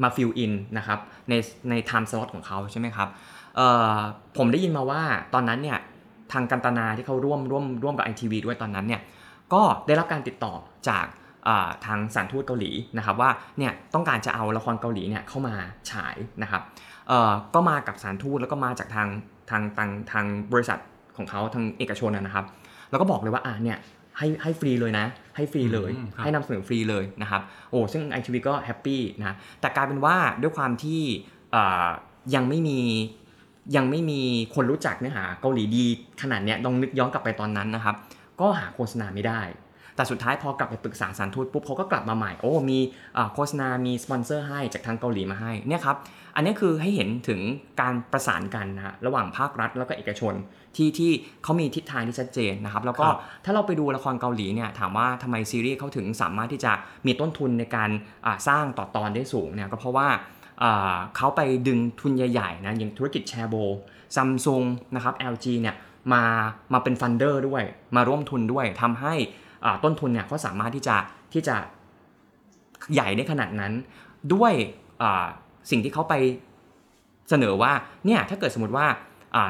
[0.03, 0.99] มา fill in นะครับ
[1.29, 1.33] ใน
[1.69, 3.09] ใน time slot ของเขาใช่ไหมครับ
[4.37, 5.01] ผมได้ยินมาว่า
[5.33, 5.77] ตอนนั้นเนี่ย
[6.31, 9.01] ทางกันตนาที่เขาร่วมร่วมร่วมกับ ITV ด้วยตอนนั้นเนี่ย
[9.53, 10.53] ก็ได้รับการติดต่อ
[10.89, 11.05] จาก
[11.85, 15.55] ทางสถานทูตเกาหลีนะครับว่าเนี่ยต้องการจะเอาละครเกาหลีเนี่ยเข้ามา
[15.91, 16.61] ฉายนะครับ
[17.53, 19.07] ก็มากับสถานทูตแล้วก็มาจากทาง
[19.49, 20.79] ทางทางทางบริษัท
[21.17, 22.45] ของเขาทางเอกชนนะนะครับ
[22.89, 23.77] แล้วก็บอกเลยว่าอ่าเนี่ย
[24.21, 25.05] ให้ให้ฟรีเลยนะ
[25.35, 31.01] ให้ฟรีเลยอืมครับให้นำเสนอฟรีเลยนะครับโอ้ซึ่ง ITV ก็ happy นะแต่กลายเป็นว่าด้วยความที่
[31.55, 31.87] อ่า
[32.35, 32.79] ยังไม่มี
[33.75, 34.21] ยังไม่มี
[34.55, 35.85] คนรู้จักเนื้อหาเกาหลีดี
[36.21, 37.95] ขนาดเนี้ยลองนึกย้อนกลับไปตอนนั้นนะครับ
[38.41, 39.41] ก็หาโฆษณาไม่ได้
[39.95, 42.79] แต่สุดท้ายพอกลับไปปรึกษาสารทูตปุ๊บเขาก็กลับมาใหม่ โอ้มี
[43.17, 45.97] อ่าโฆษณา มีสปอนเซอร์ให้จากทางเกาหลีมาให้เนี่ยครับ
[46.35, 47.39] อันนี้คือให้เห็นถึง
[47.81, 50.33] การประสานกันนะฮะระหว่างภาครัฐแล้วก็เอกชน
[50.75, 51.11] ที่ที่
[51.43, 56.71] เขามีทิศทางที่ชัดเจนนะครับแล้วก็ครับถ้าเราไปดูละครเกาหลีเนี่ยถามว่าทำไมซีรีส์เขาถึงสามารถที่จะ
[57.05, 57.89] มีต้นทุนในการ
[58.25, 60.07] อ่าสร้างต่อตอนได้สูงเนี่ยก็เพราะว่า
[60.63, 63.55] อ่าเขาไปดึงทุนใหญ่ๆนะอย่างธุรกิจแชโบล
[64.15, 64.63] ซัมซุง
[64.95, 65.75] นะครับ LG เนี่ย
[66.13, 66.23] มา
[66.73, 67.63] มาเป็น funder ด้วย
[67.95, 69.13] มาร่วมทุนด้วยทำให้
[69.65, 70.95] อ่าต้นทุนเนี่ยเขาสามารถที่จะ
[71.33, 71.55] ที่จะ
[72.93, 73.73] ใหญ่ได้ขนาดนั้น
[74.33, 74.53] ด้วย
[75.01, 75.25] อ่า
[75.69, 76.13] สิ่งที่เขาไป
[77.29, 77.71] เสนอว่า
[78.05, 78.85] เนี่ยถ้าเกิดสมมติว่า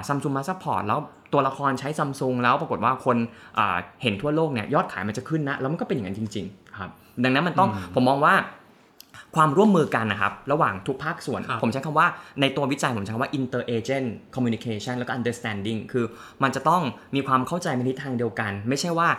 [0.07, 0.99] ซัมซุงมา support แล้ว
[1.33, 3.17] ตัวละครใช้ซัมซุงแล้วปรากฏว่าคน
[3.57, 6.89] อ่าเห็นทั่วโลกเนี่ยยอดขายมันจะขึ้นนะ แล้วมันก็เป็นอย่างนั้นจริงๆครับ
[7.23, 8.35] ดังนั้นมันต้องอืมผมมองว่า
[9.35, 12.07] ความร่วมมือกันนะครับระหว่างทุกภาคส่วนครับผมใช้คำว่า
[12.41, 16.05] ในตัววิจัยผมใช้คำว่า inter agent communication แล้วก็ understanding คือ
[16.43, 16.81] มันจะต้อง
[17.15, 19.09] มีความเข้าใจในทิศทางเดียวกัน ไม่ใช่ว่า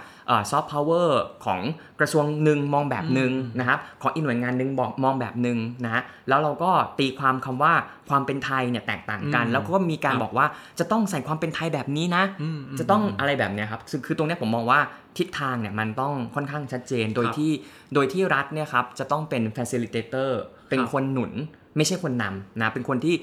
[0.50, 1.60] ซอฟต์พาวเวอร์ของ
[2.02, 7.72] กระทรวงหนึ่งมองแบบหนึ่งนะครับของอีกหน่วยงานหนึ่งบอกมองแบบหนึ่งนะฮะแล้วเราก็ตีความคำว่า
[8.08, 10.46] ความเป็นไทยเนี่ยแตกต่างกันอืมแล้วก็มีการครับบอกว่า
[10.78, 14.80] จะต้องใส่ความเป็นไทยแบบนี้นะอืมมจะต้องอะไรแบบเนี้ยครับคือคือตรงเนี้ยผมมองว่า
[15.18, 17.50] ทิศทางเนี่ยมันต้องค่อนข้างชัดเจนโดยครับที่
[17.94, 20.30] โดยที่รัฐเนี่ยครับจะต้องเป็น facilitator
[20.68, 21.32] เป็นครับคนหนุน
[21.76, 23.14] ไม่ใช่คนนำนะเป็นคนที่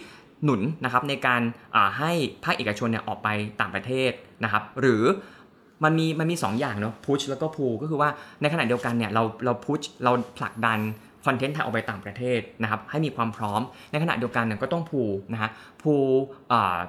[0.46, 1.42] หนุนนะครับในการ
[1.76, 2.12] อ่าให้
[2.44, 3.28] ภาคเอกชนเนี่ยออกไป
[3.62, 4.12] ต่างประเทศ
[4.44, 5.04] นะครับ หรือ
[5.84, 8.10] มันมีมันมีสองอย่างเนาะ push แล้วก็ pull ก็คือว่า
[8.42, 10.80] ในขณะเดียวกันเนี่ยเราเรา push เราผลักดัน
[11.26, 13.62] คอนเทนต์ไทยออกไปต่างประเทศนะครับให้มีความพร้อม
[13.92, 15.50] ในขณะเดียวกันเนี่ยก็ต้อง pull นะฮะ
[15.82, 16.10] pull
[16.54, 16.80] อ่า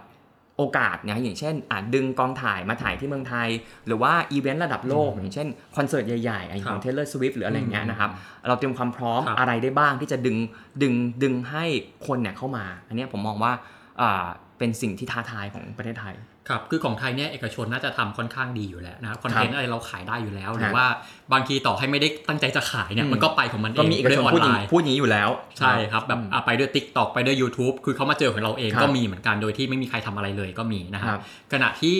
[0.57, 3.49] โอกาสนะอย่างเช่นอาจดึงกองถ่ายมาถ่ายที่เมืองไทย
[3.87, 8.11] หรือว่าอีเวนต์ระดับโลก อย่างเช่นคอนเสิร์ตใหญ่ๆอย่างของ Taylor Swift หรืออะไรอย่างเงี้ยนะครับ
[8.49, 10.37] เราเตรียมความพร้อมครับอะไรได้บ้างที่จะดึง
[10.83, 11.65] ดึงดึงให้
[12.07, 13.53] คนเนี่ยเข้ามา อันเนี้ยผมมองว่า
[14.01, 14.27] อ่า
[14.59, 16.15] เป็นสิ่งที่ท้าทายของประเทศไทย
[16.51, 20.87] ครับคือของไทยเนี่ยเอกชนน่าจะทำค่อนข้างดีอยู่แล้วนะครับคอนเทนต์อะไรเราขายได้อยู่แล้ว หรือฮะว่า
[21.33, 25.29] บางทีต่อให้ไม่ได้ตั้งใจจะขายเนี่ยอืมมันก็ไปของมันเอก็งมีเอกด้ชวนยออพูดนอไลย่างน์พูดอย่างนี้อยู่แล้ว
[25.59, 31.23] ใช่ครับแบบอะไปด้วย Tik t o k ไปด้วย YouTube คือเขามาเจอของเราเองครับก็มีเหมือนกันโดยที่ไม่มีใครทำอะไรเลยก็มีนะคครัรับบ
[31.53, 31.99] ขณะที่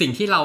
[0.00, 0.42] สิ่งที่เรา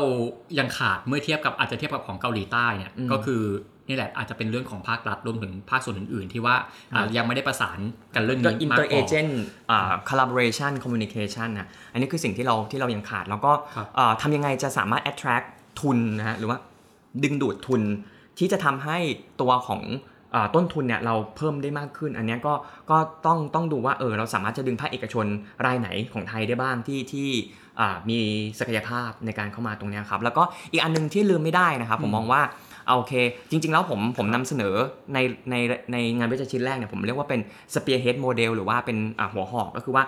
[0.59, 3.41] ยังขาดเมื่อเทียบกับอาจจะเทียบกับของเกาหลีใต้เนี่ยอืมก็คือ
[3.89, 6.55] นี่แหละอาจจะเป็นเรื่องของภาครัฐรวมถึงภาคส่วนอื่น ๆ ที่ว่า
[6.93, 7.79] อะยังไม่ได้ประสาน
[8.15, 9.31] กันเรื่องก็นี้มาก inter พอ agent
[9.71, 15.47] อ่า collaboration communication นะอันนี้คือสิ่งที่เราที่เรายังขาด แล้วก็ครับอ่าทำยังไงจะสามารถ attract
[15.81, 16.57] ทุนนะฮะหรือว่า
[17.23, 17.81] ดึงดูดทุน
[18.39, 18.97] ที่จะทำให้
[19.41, 19.81] ตัวของ
[20.35, 22.53] อาต้นทุนเนี่ยเราเพิ่มได้มากขึ้น อันเนี้ยก็
[22.91, 25.25] ก็ต้องต้องดูว่าเออเราสามารถจะดึงภาคเอกชน
[25.65, 27.29] รายไหนของไทยได้บ้างที่ที่
[27.79, 28.19] อ่ามี
[28.59, 33.13] ศักยภาพในการเข้ามาตรงเนี้ยครับแล้วก็อีกอันหนึงที่ลืมไม่ได้นะครับผมมองว่าเอา โอเค
[33.51, 34.75] จริง ๆ แล้วผมผมนำเสนอ
[35.13, 35.17] ใน
[35.51, 35.55] ใน
[35.91, 37.41] ในงานวิจัยชิ้นแรกเนี่ยผมเรียกว่าเป็น
[37.73, 38.97] spearhead model หรือว่าเป็น
[39.33, 40.03] หัวหอกก็คือว่า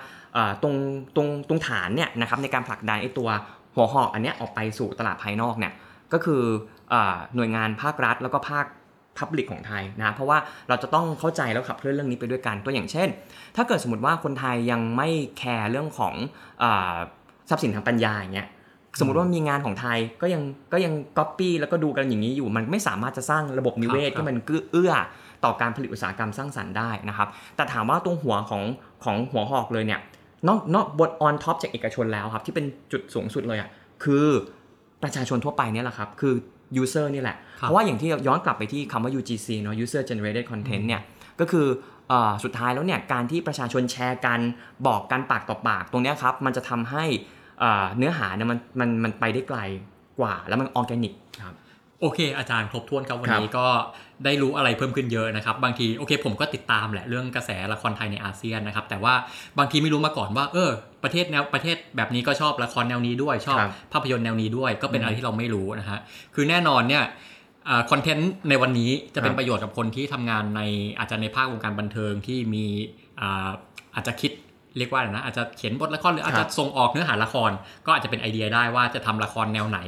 [0.63, 0.75] ตรง
[1.15, 3.29] ตรงตรงฐานเนี่ยนะครับในการผลักดันไอ้ตัว
[3.75, 5.73] หัวหอกอันเนี้ยออกไปสู่ตลาดภายนอกเนี่ย
[6.13, 6.41] ก็คือ
[7.35, 8.65] หน่วยงานภาครัฐแล้วก็ภาค
[9.19, 10.37] Public ของไทยนะเพราะว่า
[10.69, 13.07] เราจะต้องเข้าใจแล้วขับเคลื่อนเรื่องนี้ไปด้วยกันตัวอย่างเช่น
[13.55, 16.15] ถ้าเกิดสมมติว่าคนไทยยังไม่แคร์เรื่องของ
[16.63, 16.65] อ
[17.49, 18.47] ทรัพย์สินทางปัญญาอย่างเงี้ย
[18.99, 24.37] สมมติว่ามีงานของไทยก็ยังก็ยังก๊อปปี้แล้วก็ดูกันอย่างนี้อยู่ มันไม่สามารถจะสร้างระบบนิเวศครับที่มัน
[24.71, 24.93] เอื้อ
[25.45, 28.63] ต่อการผลิตอุตสาหกรรมสร้างสรรค์ได้นะครับ แต่ถามว่าตรงหัวของ
[29.03, 29.99] ของหัวหอกเลยเนี่ย
[30.47, 33.69] นอกนอกบน on top จากเอกชนแล้วครับ ที่เป็นจุดสูงสุดเลยอะ
[34.03, 34.27] คือ
[35.03, 36.33] ประชาชนทั่วไปเนี่ยแหละครับ คือ
[36.81, 41.01] user นี่แหละครับเพราะว่าอย่างที่ย้อนกลับไปที่คำว่า UGC เนาะ user generated content เนี่ย
[41.39, 41.67] ก็คือ
[42.09, 44.39] เอ่อสุดท้ายแล้วเนี่ยการที่ประชาชนแชร์กัน
[44.87, 47.05] บอกกันปากต่อปากตรงเนี้ยครับมันจะทำให้
[47.61, 49.59] เอ่อเนื้อหาเนี่ยมันมันมันไปได้ไกล
[50.19, 51.55] กว่า แล้วมันออร์แกนิกครับ
[52.01, 53.67] โอเค อาจารย์ครบถ้วนครับวันครับนี้ก็
[54.25, 59.13] ได้รู้อะไรเพิ่มขึ้นเยอะนะครับ บางทีโอเค ผมก็ติดตามแหละเรื่องกระแสละครไทยในอาเซียนนะครับ แต่ว่า
[59.57, 60.69] บางทีไม่รู้มาก่อนว่า เออ
[61.03, 65.99] ประเทศแนวประเทศแบบนี้ก็ชอบละครแนวนี้ด้วยชอบครับภาพยนตร์แนวนี้ด้วย ก็เป็นอืมอะไรที่เราไม่รู้นะฮะ
[66.35, 67.03] คือแน่นอนเนี่ย
[67.91, 70.61] คอนเทนต์ในวันนี้จะเป็นครับประโยชน์กับคนที่ทำงานใน
[70.99, 72.65] อาจจะในภาควงการบันเทิงที่มี
[73.21, 73.49] อ่า
[73.95, 74.31] อาจจะคิด
[74.77, 77.51] เรียกว่าอะไรนะอาจจะเขียนบทละครหรืออาจจะส่งออกเนื้อหาละคร
[77.85, 79.79] ก็อาจจะเป็นไอเดียได้ว่าจะทำละครแนวไหน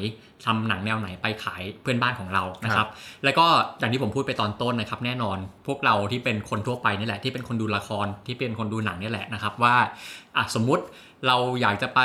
[0.46, 2.88] ทำหนังแนวไหนไปขายเพื่อนบ้านของเรานะครับ
[3.24, 3.46] แล้วก็
[3.80, 9.76] อย่างที่ผมพูดไปตอนต้นนะครับ แน่นอน พวกเราที่เป็นคนทั่วไปนี่แหละ ที่เป็นคนดูละครที่เป็นคนดูหนังนี่แหละนะครับว่า
[10.38, 10.84] อะสมมุติ
[11.28, 12.00] เราอยากจะไป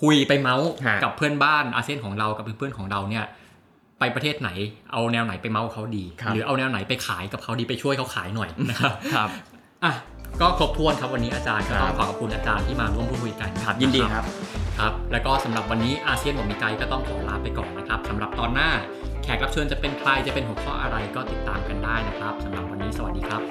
[0.00, 3.24] คุยไปเมาส์ฮะกับเพื่อนบ้านอาเซียนของเรากับเพื่อนๆของเราเนี่ย
[3.98, 4.50] ไปประเทศไหน
[4.92, 9.30] เอาแนวไหนไปเมาส์เขาดีครับหรือเอาแนวไหนไปขายกับเขาดีไปช่วยเขาขายหน่อยนะครับครับ
[9.84, 9.92] อะ
[10.40, 14.24] ก็ครบถ้วนครับวันนี้อาจารย์ก็ครัต้อบงขอขอบคุณอาจารย์ที่มาร่วมพูดคุยกันครับยินดีครับ
[14.78, 18.70] ครับแล้วก็สำหรับวันนี้อาเซียนบอกมีไกด์ก็ต้องขอลาไปก่อนนะครับสำหรับตอนหน้า
[19.22, 23.42] แขกรับเชิญจะเป็นใครจะเป็นหัวข้ออะไรก็ติดตามกันได้นะครับสำหรับวันนี้สวัสดีครับ